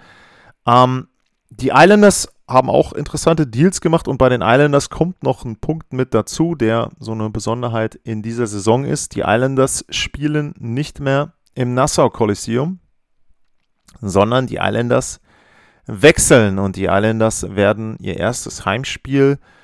Ähm, 0.67 1.09
die 1.51 1.71
Islanders 1.75 2.29
haben 2.47 2.71
auch 2.71 2.93
interessante 2.93 3.47
Deals 3.47 3.81
gemacht 3.81 4.09
und 4.09 4.19
bei 4.19 4.29
den 4.29 4.43
Islanders 4.43 4.91
kommt 4.91 5.23
noch 5.23 5.45
ein 5.45 5.57
Punkt 5.57 5.93
mit 5.93 6.15
dazu, 6.15 6.55
der 6.55 6.91
so 6.99 7.13
eine 7.13 7.31
Besonderheit 7.31 7.95
in 7.95 8.23
dieser 8.23 8.47
Saison 8.47 8.85
ist. 8.85 9.15
Die 9.17 9.21
Islanders 9.21 9.85
spielen 9.91 10.55
nicht 10.59 11.01
mehr 11.01 11.33
im 11.55 11.75
Nassau 11.75 12.11
Coliseum, 12.11 12.79
sondern 14.01 14.47
die 14.47 14.59
Islanders 14.61 15.21
wechseln 15.87 16.59
und 16.59 16.77
die 16.77 16.85
Islanders 16.85 17.55
werden 17.55 17.97
ihr 18.01 18.19
erstes 18.19 18.67
Heimspiel, 18.67 19.39
äh, 19.41 19.58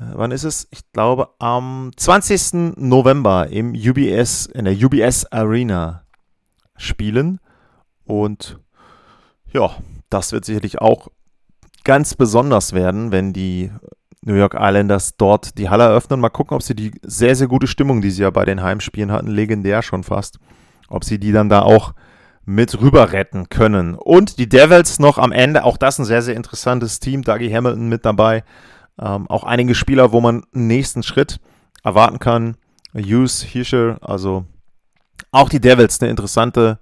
wann 0.00 0.30
ist 0.30 0.44
es? 0.44 0.66
Ich 0.70 0.90
glaube 0.92 1.30
am 1.38 1.90
20. 1.96 2.76
November 2.76 3.48
im 3.48 3.74
UBS, 3.74 4.46
in 4.46 4.64
der 4.64 4.74
UBS 4.74 5.26
Arena 5.26 6.04
spielen 6.76 7.40
und 8.04 8.58
ja, 9.52 9.76
das 10.08 10.32
wird 10.32 10.44
sicherlich 10.44 10.80
auch 10.80 11.08
ganz 11.84 12.14
besonders 12.14 12.72
werden, 12.72 13.12
wenn 13.12 13.32
die 13.32 13.70
New 14.22 14.34
York 14.34 14.54
Islanders 14.58 15.16
dort 15.16 15.58
die 15.58 15.70
Halle 15.70 15.84
eröffnen. 15.84 16.20
Mal 16.20 16.28
gucken, 16.28 16.54
ob 16.54 16.62
sie 16.62 16.74
die 16.74 16.92
sehr, 17.02 17.34
sehr 17.34 17.48
gute 17.48 17.66
Stimmung, 17.66 18.02
die 18.02 18.10
sie 18.10 18.22
ja 18.22 18.30
bei 18.30 18.44
den 18.44 18.62
Heimspielen 18.62 19.10
hatten, 19.10 19.28
legendär 19.28 19.82
schon 19.82 20.04
fast, 20.04 20.38
ob 20.88 21.04
sie 21.04 21.18
die 21.18 21.32
dann 21.32 21.48
da 21.48 21.62
auch 21.62 21.94
mit 22.44 22.80
rüber 22.80 23.12
retten 23.12 23.48
können. 23.48 23.94
Und 23.94 24.38
die 24.38 24.48
Devils 24.48 24.98
noch 24.98 25.18
am 25.18 25.32
Ende, 25.32 25.64
auch 25.64 25.76
das 25.76 25.98
ein 25.98 26.04
sehr, 26.04 26.22
sehr 26.22 26.36
interessantes 26.36 27.00
Team. 27.00 27.22
Dougie 27.22 27.54
Hamilton 27.54 27.88
mit 27.88 28.04
dabei. 28.04 28.44
Ähm, 29.00 29.28
auch 29.28 29.44
einige 29.44 29.74
Spieler, 29.74 30.12
wo 30.12 30.20
man 30.20 30.44
einen 30.54 30.66
nächsten 30.66 31.02
Schritt 31.02 31.40
erwarten 31.82 32.18
kann. 32.18 32.56
Hughes, 32.94 33.42
Hirscher, 33.42 33.98
also 34.02 34.44
auch 35.30 35.48
die 35.48 35.60
Devils 35.60 36.00
eine 36.00 36.10
interessante 36.10 36.78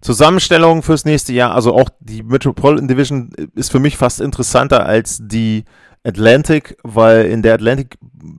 Zusammenstellung 0.00 0.82
fürs 0.82 1.04
nächste 1.04 1.32
Jahr. 1.32 1.54
Also 1.54 1.74
auch 1.74 1.88
die 2.00 2.22
Metropolitan 2.22 2.88
Division 2.88 3.30
ist 3.54 3.70
für 3.70 3.80
mich 3.80 3.96
fast 3.96 4.20
interessanter 4.20 4.86
als 4.86 5.18
die 5.22 5.64
Atlantic, 6.04 6.76
weil 6.82 7.26
in 7.26 7.42
der 7.42 7.54
Atlantic 7.54 7.98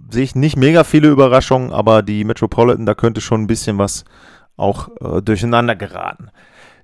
sehe 0.09 0.23
ich 0.23 0.35
nicht 0.35 0.55
mega 0.55 0.83
viele 0.83 1.09
Überraschungen, 1.09 1.71
aber 1.71 2.01
die 2.01 2.23
Metropolitan, 2.23 2.85
da 2.85 2.95
könnte 2.95 3.21
schon 3.21 3.41
ein 3.41 3.47
bisschen 3.47 3.77
was 3.77 4.05
auch 4.55 4.89
äh, 5.01 5.21
durcheinander 5.21 5.75
geraten. 5.75 6.29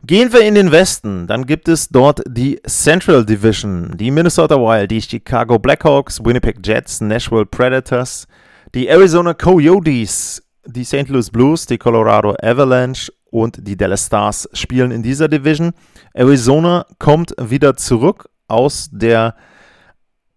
Gehen 0.05 0.33
wir 0.33 0.41
in 0.41 0.55
den 0.55 0.69
Westen, 0.73 1.27
dann 1.27 1.45
gibt 1.45 1.69
es 1.69 1.87
dort 1.87 2.21
die 2.27 2.59
Central 2.67 3.25
Division, 3.25 3.95
die 3.95 4.11
Minnesota 4.11 4.57
Wild, 4.57 4.91
die 4.91 5.01
Chicago 5.01 5.57
Blackhawks, 5.57 6.19
Winnipeg 6.21 6.57
Jets, 6.61 6.99
Nashville 6.99 7.45
Predators, 7.45 8.27
die 8.75 8.89
Arizona 8.89 9.33
Coyotes, 9.33 10.43
die 10.65 10.83
St. 10.83 11.07
Louis 11.07 11.31
Blues, 11.31 11.67
die 11.67 11.77
Colorado 11.77 12.35
Avalanche 12.41 13.13
und 13.31 13.65
die 13.65 13.77
Dallas 13.77 14.07
Stars 14.07 14.49
spielen 14.51 14.91
in 14.91 15.03
dieser 15.03 15.29
Division. 15.29 15.71
Arizona 16.13 16.85
kommt 16.99 17.33
wieder 17.39 17.77
zurück 17.77 18.27
aus 18.49 18.89
der 18.91 19.37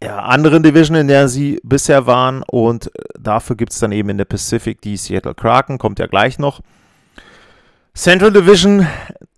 ja, 0.00 0.20
anderen 0.20 0.62
Division, 0.62 0.96
in 0.96 1.08
der 1.08 1.26
sie 1.26 1.58
bisher 1.64 2.06
waren 2.06 2.44
und 2.44 2.88
dafür 3.18 3.56
gibt 3.56 3.72
es 3.72 3.80
dann 3.80 3.90
eben 3.90 4.10
in 4.10 4.18
der 4.18 4.26
Pacific 4.26 4.80
die 4.80 4.96
Seattle 4.96 5.34
Kraken, 5.34 5.78
kommt 5.78 5.98
ja 5.98 6.06
gleich 6.06 6.38
noch. 6.38 6.60
Central 7.96 8.30
Division, 8.30 8.86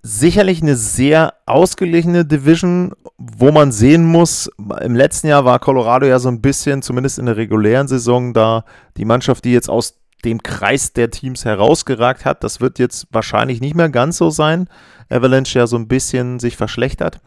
sicherlich 0.02 0.62
eine 0.62 0.76
sehr 0.76 1.34
ausgeglichene 1.46 2.24
Division, 2.24 2.92
wo 3.18 3.50
man 3.50 3.72
sehen 3.72 4.04
muss, 4.04 4.50
im 4.80 4.94
letzten 4.94 5.26
Jahr 5.26 5.44
war 5.44 5.58
Colorado 5.58 6.06
ja 6.06 6.18
so 6.18 6.28
ein 6.28 6.40
bisschen, 6.40 6.82
zumindest 6.82 7.18
in 7.18 7.26
der 7.26 7.36
regulären 7.36 7.88
Saison, 7.88 8.32
da 8.32 8.64
die 8.96 9.04
Mannschaft, 9.04 9.44
die 9.44 9.52
jetzt 9.52 9.68
aus 9.68 9.98
dem 10.24 10.42
Kreis 10.42 10.92
der 10.92 11.10
Teams 11.10 11.44
herausgeragt 11.44 12.24
hat. 12.24 12.42
Das 12.42 12.60
wird 12.60 12.78
jetzt 12.78 13.06
wahrscheinlich 13.12 13.60
nicht 13.60 13.74
mehr 13.74 13.88
ganz 13.88 14.16
so 14.16 14.30
sein. 14.30 14.68
Avalanche 15.08 15.58
ja 15.58 15.66
so 15.66 15.76
ein 15.76 15.88
bisschen 15.88 16.38
sich 16.38 16.56
verschlechtert. 16.56 17.20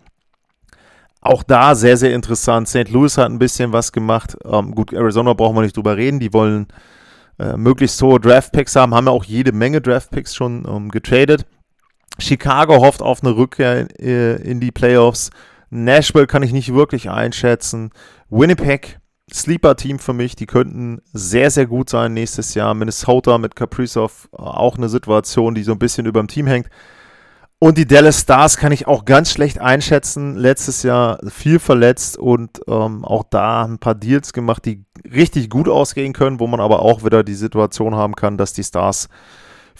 Auch 1.21 1.43
da 1.43 1.75
sehr, 1.75 1.97
sehr 1.97 2.15
interessant. 2.15 2.67
St. 2.67 2.89
Louis 2.89 3.17
hat 3.17 3.29
ein 3.29 3.39
bisschen 3.39 3.73
was 3.73 3.91
gemacht. 3.91 4.35
Ähm, 4.43 4.73
gut, 4.73 4.91
Arizona 4.91 5.33
brauchen 5.33 5.55
wir 5.55 5.61
nicht 5.61 5.77
drüber 5.77 5.95
reden. 5.95 6.19
Die 6.19 6.33
wollen 6.33 6.67
äh, 7.39 7.55
möglichst 7.57 8.01
hohe 8.01 8.19
Draftpicks 8.19 8.75
haben, 8.75 8.93
haben 8.93 9.05
ja 9.05 9.11
auch 9.11 9.23
jede 9.23 9.51
Menge 9.51 9.81
Draftpicks 9.81 10.35
schon 10.35 10.65
ähm, 10.67 10.89
getradet. 10.89 11.45
Chicago 12.19 12.77
hofft 12.81 13.01
auf 13.01 13.23
eine 13.23 13.35
Rückkehr 13.35 13.87
äh, 13.99 14.35
in 14.41 14.59
die 14.59 14.71
Playoffs. 14.71 15.31
Nashville 15.69 16.27
kann 16.27 16.43
ich 16.43 16.51
nicht 16.51 16.73
wirklich 16.73 17.09
einschätzen. 17.09 17.91
Winnipeg, 18.29 18.99
Sleeper-Team 19.33 19.99
für 19.99 20.13
mich, 20.13 20.35
die 20.35 20.45
könnten 20.45 21.01
sehr, 21.13 21.49
sehr 21.51 21.65
gut 21.65 21.89
sein 21.89 22.13
nächstes 22.13 22.53
Jahr. 22.53 22.73
Minnesota 22.73 23.37
mit 23.37 23.55
Kaprizov, 23.55 24.29
äh, 24.33 24.37
auch 24.37 24.77
eine 24.77 24.89
Situation, 24.89 25.55
die 25.55 25.63
so 25.63 25.71
ein 25.71 25.79
bisschen 25.79 26.05
über 26.05 26.19
dem 26.19 26.27
Team 26.27 26.47
hängt. 26.47 26.67
Und 27.63 27.77
die 27.77 27.85
Dallas 27.85 28.21
Stars 28.21 28.57
kann 28.57 28.71
ich 28.71 28.87
auch 28.87 29.05
ganz 29.05 29.31
schlecht 29.31 29.59
einschätzen. 29.59 30.35
Letztes 30.35 30.81
Jahr 30.81 31.19
viel 31.29 31.59
verletzt 31.59 32.17
und 32.17 32.59
ähm, 32.67 33.05
auch 33.05 33.23
da 33.29 33.63
ein 33.65 33.77
paar 33.77 33.93
Deals 33.93 34.33
gemacht, 34.33 34.65
die 34.65 34.83
richtig 35.05 35.51
gut 35.51 35.69
ausgehen 35.69 36.11
können, 36.13 36.39
wo 36.39 36.47
man 36.47 36.59
aber 36.59 36.81
auch 36.81 37.05
wieder 37.05 37.23
die 37.23 37.35
Situation 37.35 37.93
haben 37.93 38.15
kann, 38.15 38.37
dass 38.37 38.53
die 38.53 38.63
Stars 38.63 39.09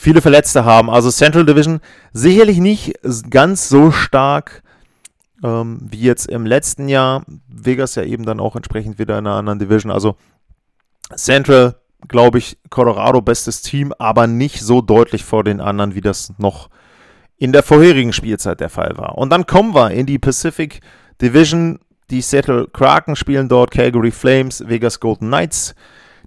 viele 0.02 0.22
Verletzte 0.22 0.66
haben. 0.66 0.90
Also 0.90 1.12
Central 1.12 1.46
Division 1.46 1.80
sicherlich 2.12 2.58
nicht 2.58 2.96
ganz 3.30 3.70
so 3.70 3.92
stark 3.92 4.64
ähm, 5.44 5.78
wie 5.80 6.02
jetzt 6.02 6.28
im 6.28 6.46
letzten 6.46 6.90
Jahr. 6.90 7.24
Vegas 7.48 7.94
ja 7.94 8.04
eben 8.04 8.26
dann 8.26 8.40
auch 8.40 8.56
entsprechend 8.56 8.98
wieder 8.98 9.20
in 9.20 9.28
einer 9.28 9.36
anderen 9.36 9.60
Division. 9.60 9.92
Also 9.92 10.16
Central, 11.16 11.76
glaube 12.08 12.40
ich, 12.40 12.58
Colorado 12.72 13.22
bestes 13.22 13.62
Team, 13.62 13.94
aber 14.00 14.26
nicht 14.26 14.62
so 14.62 14.82
deutlich 14.82 15.24
vor 15.24 15.44
den 15.44 15.62
anderen, 15.62 15.94
wie 15.94 16.02
das 16.02 16.34
noch 16.40 16.70
in 17.38 17.52
der 17.52 17.62
vorherigen 17.62 18.12
Spielzeit 18.12 18.60
der 18.60 18.70
Fall 18.70 18.98
war. 18.98 19.20
Und 19.20 19.30
dann 19.30 19.46
kommen 19.46 19.76
wir 19.76 19.92
in 19.92 20.08
die 20.08 20.20
Pacific 20.20 20.82
Division. 21.22 21.80
Die 22.10 22.22
Seattle 22.22 22.68
Kraken 22.74 23.16
spielen 23.16 23.50
dort, 23.50 23.70
Calgary 23.70 24.12
Flames, 24.12 24.68
Vegas 24.68 25.00
Golden 25.00 25.28
Knights, 25.28 25.76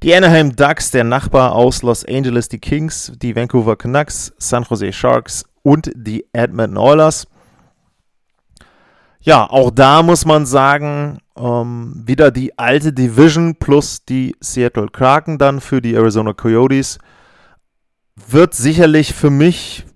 die 0.05 0.15
Anaheim 0.15 0.55
Ducks, 0.55 0.91
der 0.91 1.03
Nachbar 1.03 1.55
aus 1.55 1.81
Los 1.81 2.05
Angeles, 2.05 2.51
die 2.51 2.59
Kings, 2.59 3.11
die 3.23 3.35
Vancouver 3.35 3.75
Canucks, 3.75 4.35
San 4.37 4.63
Jose 4.65 4.93
Sharks 4.93 5.47
und 5.63 5.91
die 5.97 6.27
Edmonton 6.35 6.77
Oilers. 6.77 7.27
Ja, 9.21 9.49
auch 9.49 9.71
da 9.71 10.03
muss 10.03 10.27
man 10.27 10.45
sagen, 10.45 11.21
ähm, 11.39 12.03
wieder 12.05 12.31
die 12.31 12.59
alte 12.59 12.93
Division 12.93 13.55
plus 13.55 14.05
die 14.05 14.37
Seattle 14.41 14.89
Kraken 14.89 15.39
dann 15.39 15.63
für 15.63 15.81
die 15.81 15.95
Arizona 15.95 16.35
Coyotes 16.35 16.99
wird 18.15 18.53
sicherlich 18.53 19.15
für 19.15 19.31
mich 19.31 19.87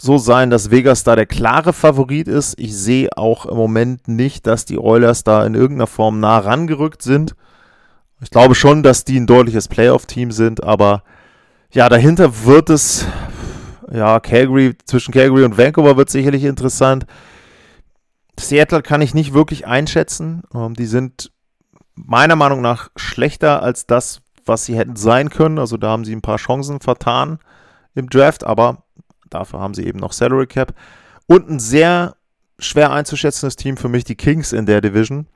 so 0.00 0.18
sein, 0.18 0.50
dass 0.50 0.72
Vegas 0.72 1.04
da 1.04 1.14
der 1.14 1.26
klare 1.26 1.72
Favorit 1.72 2.26
ist. 2.26 2.58
Ich 2.58 2.76
sehe 2.76 3.16
auch 3.16 3.46
im 3.46 3.56
Moment 3.56 4.08
nicht, 4.08 4.48
dass 4.48 4.64
die 4.64 4.80
Oilers 4.80 5.22
da 5.22 5.46
in 5.46 5.54
irgendeiner 5.54 5.86
Form 5.86 6.18
nah 6.18 6.38
rangerückt 6.38 7.02
sind. 7.02 7.36
Ich 8.20 8.30
glaube 8.30 8.54
schon, 8.54 8.82
dass 8.82 9.04
die 9.04 9.18
ein 9.18 9.26
deutliches 9.26 9.68
Playoff-Team 9.68 10.32
sind, 10.32 10.64
aber 10.64 11.04
ja, 11.70 11.88
dahinter 11.88 12.44
wird 12.44 12.70
es, 12.70 13.06
ja, 13.92 14.18
Calgary, 14.20 14.76
zwischen 14.86 15.12
Calgary 15.12 15.44
und 15.44 15.56
Vancouver 15.56 15.96
wird 15.96 16.10
sicherlich 16.10 16.44
interessant. 16.44 17.06
Seattle 18.38 18.82
kann 18.82 19.02
ich 19.02 19.14
nicht 19.14 19.34
wirklich 19.34 19.66
einschätzen. 19.66 20.42
Ähm, 20.54 20.74
die 20.74 20.86
sind 20.86 21.30
meiner 21.94 22.36
Meinung 22.36 22.60
nach 22.60 22.90
schlechter 22.96 23.62
als 23.62 23.86
das, 23.86 24.20
was 24.44 24.64
sie 24.64 24.76
hätten 24.76 24.96
sein 24.96 25.30
können. 25.30 25.58
Also 25.58 25.76
da 25.76 25.90
haben 25.90 26.04
sie 26.04 26.14
ein 26.14 26.22
paar 26.22 26.38
Chancen 26.38 26.80
vertan 26.80 27.38
im 27.94 28.08
Draft, 28.08 28.44
aber 28.44 28.84
dafür 29.30 29.60
haben 29.60 29.74
sie 29.74 29.84
eben 29.86 29.98
noch 29.98 30.12
Salary 30.12 30.46
Cap. 30.46 30.74
Und 31.26 31.48
ein 31.50 31.60
sehr 31.60 32.16
schwer 32.58 32.92
einzuschätzendes 32.92 33.56
Team 33.56 33.76
für 33.76 33.88
mich, 33.88 34.04
die 34.04 34.16
Kings 34.16 34.52
in 34.52 34.66
der 34.66 34.80
Division, 34.80 35.26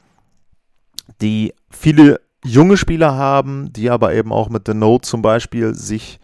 die 1.20 1.54
viele 1.70 2.20
junge 2.44 2.76
Spieler 2.76 3.14
haben, 3.14 3.72
die 3.72 3.90
aber 3.90 4.14
eben 4.14 4.32
auch 4.32 4.48
mit 4.48 4.66
The 4.66 4.74
Note 4.74 5.08
zum 5.08 5.22
Beispiel 5.22 5.74
sich 5.74 6.20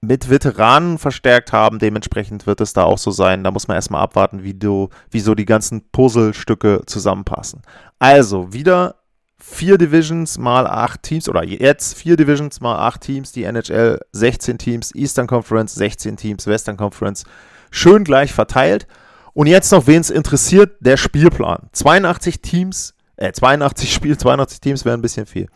mit 0.00 0.30
Veteranen 0.30 0.98
verstärkt 0.98 1.52
haben. 1.52 1.78
Dementsprechend 1.78 2.46
wird 2.46 2.60
es 2.60 2.72
da 2.72 2.84
auch 2.84 2.98
so 2.98 3.10
sein. 3.10 3.44
Da 3.44 3.50
muss 3.50 3.68
man 3.68 3.74
erstmal 3.74 4.02
abwarten, 4.02 4.42
wie, 4.42 4.54
du, 4.54 4.88
wie 5.10 5.20
so 5.20 5.34
die 5.34 5.44
ganzen 5.44 5.82
Puzzlestücke 5.92 6.82
zusammenpassen. 6.86 7.62
Also 7.98 8.52
wieder 8.52 8.96
vier 9.38 9.78
Divisions 9.78 10.38
mal 10.38 10.66
acht 10.66 11.02
Teams 11.02 11.28
oder 11.28 11.44
jetzt 11.44 11.94
vier 11.94 12.16
Divisions 12.16 12.60
mal 12.60 12.76
acht 12.76 13.02
Teams, 13.02 13.32
die 13.32 13.44
NHL 13.44 14.00
16 14.12 14.58
Teams, 14.58 14.94
Eastern 14.94 15.26
Conference 15.26 15.74
16 15.74 16.16
Teams, 16.16 16.46
Western 16.46 16.76
Conference 16.76 17.24
schön 17.70 18.04
gleich 18.04 18.32
verteilt. 18.32 18.86
Und 19.32 19.46
jetzt 19.46 19.70
noch, 19.70 19.86
wen 19.86 20.00
es 20.00 20.10
interessiert, 20.10 20.76
der 20.80 20.96
Spielplan. 20.96 21.68
82 21.72 22.40
Teams, 22.40 22.94
äh, 23.20 23.32
82 23.32 23.92
Spiele, 23.92 24.16
82 24.16 24.60
Teams 24.60 24.84
wäre 24.84 24.96
ein 24.96 25.02
bisschen 25.02 25.26
viel. 25.26 25.46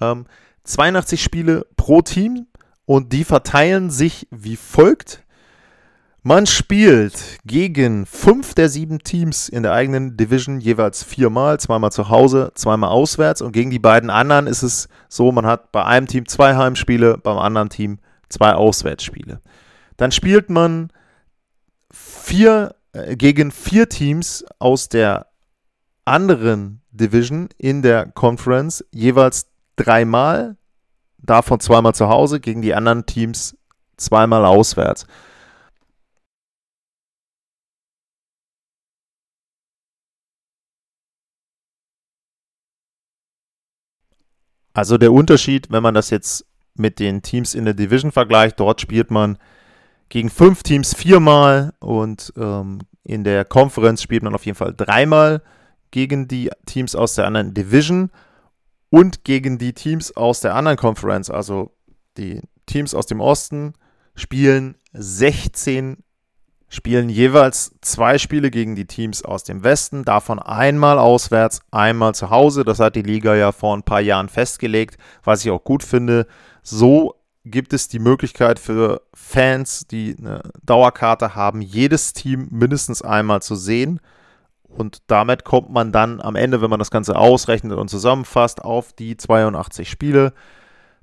Ähm, 0.00 0.26
82 0.64 1.22
Spiele 1.22 1.66
pro 1.76 2.02
Team 2.02 2.46
und 2.84 3.12
die 3.12 3.24
verteilen 3.24 3.90
sich 3.90 4.28
wie 4.30 4.56
folgt. 4.56 5.22
Man 6.24 6.46
spielt 6.46 7.38
gegen 7.44 8.06
fünf 8.06 8.54
der 8.54 8.68
sieben 8.68 9.00
Teams 9.00 9.48
in 9.48 9.64
der 9.64 9.72
eigenen 9.72 10.16
Division 10.16 10.60
jeweils 10.60 11.02
viermal, 11.02 11.58
zweimal 11.58 11.90
zu 11.90 12.10
Hause, 12.10 12.52
zweimal 12.54 12.90
auswärts. 12.90 13.42
Und 13.42 13.52
gegen 13.52 13.70
die 13.70 13.80
beiden 13.80 14.08
anderen 14.08 14.46
ist 14.46 14.62
es 14.62 14.88
so, 15.08 15.32
man 15.32 15.46
hat 15.46 15.72
bei 15.72 15.84
einem 15.84 16.06
Team 16.06 16.26
zwei 16.28 16.54
Heimspiele, 16.54 17.18
beim 17.18 17.38
anderen 17.38 17.70
Team 17.70 17.98
zwei 18.28 18.52
Auswärtsspiele. 18.52 19.40
Dann 19.96 20.12
spielt 20.12 20.48
man 20.48 20.90
vier, 21.92 22.76
äh, 22.92 23.16
gegen 23.16 23.50
vier 23.50 23.88
Teams 23.88 24.44
aus 24.60 24.88
der 24.88 25.31
anderen 26.04 26.82
Division 26.90 27.48
in 27.58 27.82
der 27.82 28.06
Conference 28.06 28.84
jeweils 28.92 29.48
dreimal, 29.76 30.56
davon 31.18 31.60
zweimal 31.60 31.94
zu 31.94 32.08
Hause, 32.08 32.40
gegen 32.40 32.62
die 32.62 32.74
anderen 32.74 33.06
Teams 33.06 33.56
zweimal 33.96 34.44
auswärts. 34.44 35.06
Also 44.74 44.96
der 44.96 45.12
Unterschied, 45.12 45.70
wenn 45.70 45.82
man 45.82 45.94
das 45.94 46.10
jetzt 46.10 46.46
mit 46.74 46.98
den 46.98 47.22
Teams 47.22 47.54
in 47.54 47.64
der 47.64 47.74
Division 47.74 48.10
vergleicht, 48.10 48.58
dort 48.58 48.80
spielt 48.80 49.10
man 49.10 49.38
gegen 50.08 50.30
fünf 50.30 50.62
Teams 50.62 50.94
viermal 50.94 51.74
und 51.78 52.32
ähm, 52.36 52.80
in 53.04 53.24
der 53.24 53.44
Conference 53.44 54.02
spielt 54.02 54.22
man 54.22 54.34
auf 54.34 54.46
jeden 54.46 54.56
Fall 54.56 54.74
dreimal 54.74 55.42
gegen 55.92 56.26
die 56.26 56.50
Teams 56.66 56.96
aus 56.96 57.14
der 57.14 57.26
anderen 57.26 57.54
Division 57.54 58.10
und 58.90 59.24
gegen 59.24 59.58
die 59.58 59.72
Teams 59.72 60.16
aus 60.16 60.40
der 60.40 60.56
anderen 60.56 60.76
Conference. 60.76 61.30
Also 61.30 61.70
die 62.16 62.40
Teams 62.66 62.94
aus 62.94 63.06
dem 63.06 63.20
Osten 63.20 63.74
spielen 64.16 64.74
16 64.92 66.02
spielen 66.72 67.10
jeweils 67.10 67.74
zwei 67.82 68.16
Spiele 68.16 68.50
gegen 68.50 68.74
die 68.74 68.86
Teams 68.86 69.22
aus 69.22 69.44
dem 69.44 69.62
Westen, 69.62 70.06
davon 70.06 70.38
einmal 70.38 70.98
auswärts, 70.98 71.60
einmal 71.70 72.14
zu 72.14 72.30
Hause. 72.30 72.64
Das 72.64 72.80
hat 72.80 72.96
die 72.96 73.02
Liga 73.02 73.34
ja 73.34 73.52
vor 73.52 73.76
ein 73.76 73.82
paar 73.82 74.00
Jahren 74.00 74.30
festgelegt, 74.30 74.96
was 75.22 75.44
ich 75.44 75.50
auch 75.50 75.62
gut 75.62 75.82
finde. 75.82 76.26
So 76.62 77.14
gibt 77.44 77.74
es 77.74 77.88
die 77.88 77.98
Möglichkeit 77.98 78.58
für 78.58 79.02
Fans, 79.12 79.86
die 79.86 80.16
eine 80.18 80.40
Dauerkarte 80.62 81.34
haben, 81.34 81.60
jedes 81.60 82.14
Team 82.14 82.48
mindestens 82.50 83.02
einmal 83.02 83.42
zu 83.42 83.54
sehen. 83.54 84.00
Und 84.76 85.02
damit 85.06 85.44
kommt 85.44 85.70
man 85.70 85.92
dann 85.92 86.20
am 86.20 86.36
Ende, 86.36 86.62
wenn 86.62 86.70
man 86.70 86.78
das 86.78 86.90
Ganze 86.90 87.16
ausrechnet 87.16 87.78
und 87.78 87.88
zusammenfasst, 87.88 88.64
auf 88.64 88.92
die 88.92 89.16
82 89.16 89.88
Spiele. 89.88 90.32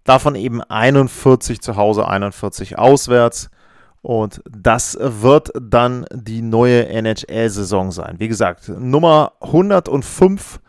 Davon 0.04 0.36
eben 0.36 0.62
41 0.62 1.62
zu 1.62 1.76
Hause, 1.76 2.08
41 2.08 2.78
auswärts. 2.78 3.50
Und 4.02 4.42
das 4.50 4.98
wird 5.00 5.52
dann 5.60 6.06
die 6.12 6.42
neue 6.42 6.88
NHL-Saison 6.88 7.92
sein. 7.92 8.16
Wie 8.18 8.28
gesagt, 8.28 8.70
Nummer 8.70 9.34
105. 9.42 10.60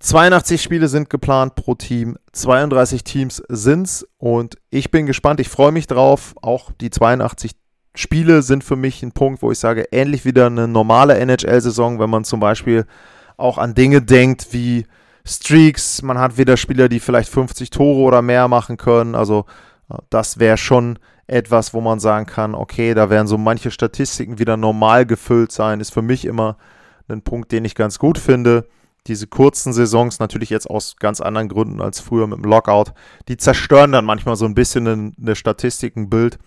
82 0.00 0.62
Spiele 0.62 0.88
sind 0.88 1.10
geplant 1.10 1.54
pro 1.56 1.74
Team, 1.74 2.16
32 2.32 3.04
Teams 3.04 3.42
sind's 3.48 4.06
und 4.16 4.56
ich 4.70 4.90
bin 4.90 5.04
gespannt, 5.04 5.40
ich 5.40 5.50
freue 5.50 5.72
mich 5.72 5.86
drauf. 5.86 6.34
Auch 6.40 6.72
die 6.80 6.88
82 6.88 7.52
Spiele 7.94 8.42
sind 8.42 8.62
für 8.62 8.76
mich 8.76 9.02
ein 9.02 9.12
Punkt, 9.12 9.42
wo 9.42 9.50
ich 9.50 9.58
sage, 9.58 9.86
ähnlich 9.90 10.24
wieder 10.24 10.46
eine 10.46 10.68
normale 10.68 11.18
NHL-Saison, 11.18 11.98
wenn 11.98 12.10
man 12.10 12.24
zum 12.24 12.40
Beispiel 12.40 12.86
auch 13.36 13.58
an 13.58 13.74
Dinge 13.74 14.02
denkt 14.02 14.48
wie 14.52 14.86
Streaks, 15.24 16.02
man 16.02 16.18
hat 16.18 16.38
wieder 16.38 16.56
Spieler, 16.56 16.88
die 16.88 17.00
vielleicht 17.00 17.30
50 17.30 17.70
Tore 17.70 18.00
oder 18.00 18.22
mehr 18.22 18.48
machen 18.48 18.76
können. 18.76 19.14
Also 19.14 19.44
das 20.08 20.38
wäre 20.38 20.56
schon 20.56 20.98
etwas, 21.26 21.74
wo 21.74 21.80
man 21.80 22.00
sagen 22.00 22.26
kann, 22.26 22.54
okay, 22.54 22.94
da 22.94 23.10
werden 23.10 23.26
so 23.26 23.38
manche 23.38 23.70
Statistiken 23.70 24.38
wieder 24.38 24.56
normal 24.56 25.06
gefüllt 25.06 25.52
sein, 25.52 25.80
ist 25.80 25.92
für 25.92 26.02
mich 26.02 26.24
immer 26.24 26.56
ein 27.08 27.22
Punkt, 27.22 27.52
den 27.52 27.64
ich 27.64 27.74
ganz 27.74 27.98
gut 27.98 28.18
finde. 28.18 28.68
Diese 29.06 29.26
kurzen 29.26 29.72
Saisons, 29.72 30.18
natürlich 30.18 30.50
jetzt 30.50 30.68
aus 30.68 30.96
ganz 30.98 31.20
anderen 31.20 31.48
Gründen 31.48 31.80
als 31.80 32.00
früher 32.00 32.26
mit 32.26 32.38
dem 32.38 32.44
Lockout, 32.44 32.92
die 33.28 33.36
zerstören 33.36 33.92
dann 33.92 34.04
manchmal 34.04 34.36
so 34.36 34.44
ein 34.44 34.54
bisschen 34.54 35.14
eine 35.20 35.36
Statistikenbild. 35.36 36.38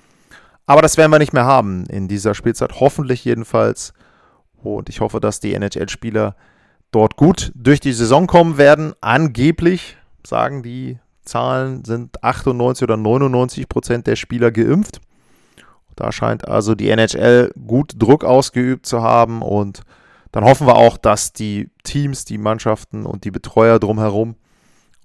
Aber 0.66 0.82
das 0.82 0.98
werden 0.98 1.12
wir 1.12 1.20
nicht 1.20 1.34
mehr 1.34 1.46
haben 1.46 1.86
in 1.88 2.08
dieser 2.08 2.36
Spielzeit, 2.36 2.80
hoffentlich 2.80 3.26
jedenfalls. 3.26 3.94
Und 4.62 4.90
ich 4.90 5.02
hoffe, 5.02 5.20
dass 5.20 5.40
die 5.40 5.54
NHL-Spieler 5.54 6.36
dort 6.92 7.18
gut 7.18 7.52
durch 7.56 7.80
die 7.80 7.92
Saison 7.92 8.28
kommen 8.28 8.58
werden. 8.58 8.94
Angeblich 9.02 9.98
sagen 10.26 10.64
die 10.64 11.00
Zahlen 11.26 11.84
sind 11.86 12.24
98 12.24 12.84
oder 12.84 12.98
99 12.98 13.68
Prozent 13.68 14.08
der 14.08 14.16
Spieler 14.16 14.52
geimpft. 14.52 15.02
Da 15.96 16.12
scheint 16.12 16.48
also 16.48 16.76
die 16.76 16.90
NHL 16.90 17.52
gut 17.68 17.94
Druck 17.98 18.24
ausgeübt 18.24 18.86
zu 18.86 19.02
haben 19.02 19.42
und 19.42 19.82
dann 20.32 20.44
hoffen 20.44 20.66
wir 20.66 20.76
auch, 20.76 20.98
dass 20.98 21.32
die 21.34 21.70
Teams, 21.84 22.26
die 22.26 22.40
Mannschaften 22.40 23.06
und 23.06 23.24
die 23.24 23.32
Betreuer 23.32 23.80
drumherum, 23.80 24.36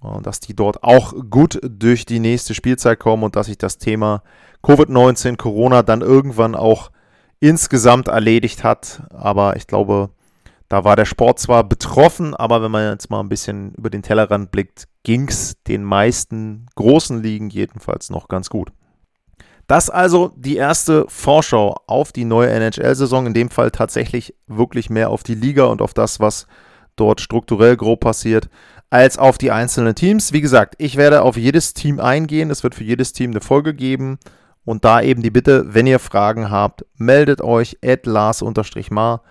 äh, 0.03 0.21
dass 0.23 0.39
die 0.39 0.55
dort 0.55 0.83
auch 0.83 1.13
gut 1.29 1.59
durch 1.61 2.05
die 2.05 2.19
nächste 2.19 2.55
Spielzeit 2.55 2.99
kommen 2.99 3.23
und 3.23 3.35
dass 3.35 3.45
sich 3.45 3.57
das 3.57 3.77
Thema 3.77 4.23
Covid-19, 4.63 5.37
Corona 5.37 5.83
dann 5.83 6.01
irgendwann 6.01 6.55
auch 6.55 6.91
insgesamt 7.39 8.07
erledigt 8.07 8.63
hat. 8.63 9.03
Aber 9.09 9.55
ich 9.55 9.67
glaube, 9.67 10.09
da 10.67 10.83
war 10.83 10.95
der 10.95 11.05
Sport 11.05 11.39
zwar 11.39 11.63
betroffen, 11.63 12.35
aber 12.35 12.61
wenn 12.61 12.71
man 12.71 12.91
jetzt 12.91 13.09
mal 13.09 13.19
ein 13.19 13.29
bisschen 13.29 13.73
über 13.75 13.89
den 13.89 14.03
Tellerrand 14.03 14.51
blickt, 14.51 14.87
ging 15.03 15.27
es 15.27 15.55
den 15.63 15.83
meisten 15.83 16.67
großen 16.75 17.21
Ligen 17.21 17.49
jedenfalls 17.49 18.09
noch 18.09 18.27
ganz 18.27 18.49
gut. 18.49 18.71
Das 19.65 19.89
also 19.89 20.31
die 20.35 20.57
erste 20.57 21.05
Vorschau 21.07 21.75
auf 21.85 22.11
die 22.11 22.25
neue 22.25 22.49
NHL-Saison, 22.49 23.27
in 23.27 23.33
dem 23.33 23.49
Fall 23.49 23.71
tatsächlich 23.71 24.35
wirklich 24.47 24.89
mehr 24.89 25.11
auf 25.11 25.23
die 25.23 25.35
Liga 25.35 25.65
und 25.65 25.81
auf 25.81 25.93
das, 25.93 26.19
was 26.19 26.47
dort 26.95 27.21
strukturell 27.21 27.77
grob 27.77 27.99
passiert, 27.99 28.49
als 28.89 29.17
auf 29.17 29.37
die 29.37 29.51
einzelnen 29.51 29.95
Teams. 29.95 30.33
Wie 30.33 30.41
gesagt, 30.41 30.75
ich 30.79 30.97
werde 30.97 31.21
auf 31.21 31.37
jedes 31.37 31.73
Team 31.73 31.99
eingehen. 31.99 32.49
Es 32.49 32.63
wird 32.63 32.75
für 32.75 32.83
jedes 32.83 33.13
Team 33.13 33.31
eine 33.31 33.41
Folge 33.41 33.73
geben. 33.73 34.17
Und 34.69 34.85
da 34.85 35.01
eben 35.01 35.23
die 35.23 35.31
Bitte, 35.31 35.73
wenn 35.73 35.87
ihr 35.87 35.97
Fragen 35.97 36.51
habt, 36.51 36.85
meldet 36.95 37.41
euch 37.41 37.79
at 37.83 38.05
Lars-Mar 38.05 39.23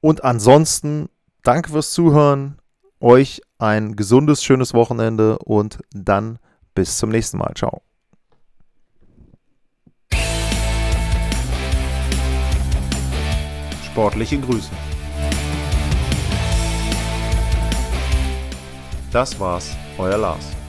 und 0.00 0.24
ansonsten, 0.24 1.08
danke 1.44 1.70
fürs 1.70 1.92
Zuhören. 1.92 2.58
Euch 2.98 3.40
ein 3.58 3.94
gesundes, 3.94 4.42
schönes 4.42 4.74
Wochenende 4.74 5.38
und 5.38 5.78
dann 5.92 6.40
bis 6.74 6.98
zum 6.98 7.10
nächsten 7.10 7.38
Mal. 7.38 7.52
Ciao. 7.54 7.82
Sportliche 13.84 14.40
Grüße. 14.40 14.70
Das 19.12 19.38
war's, 19.38 19.70
euer 19.98 20.18
Lars. 20.18 20.59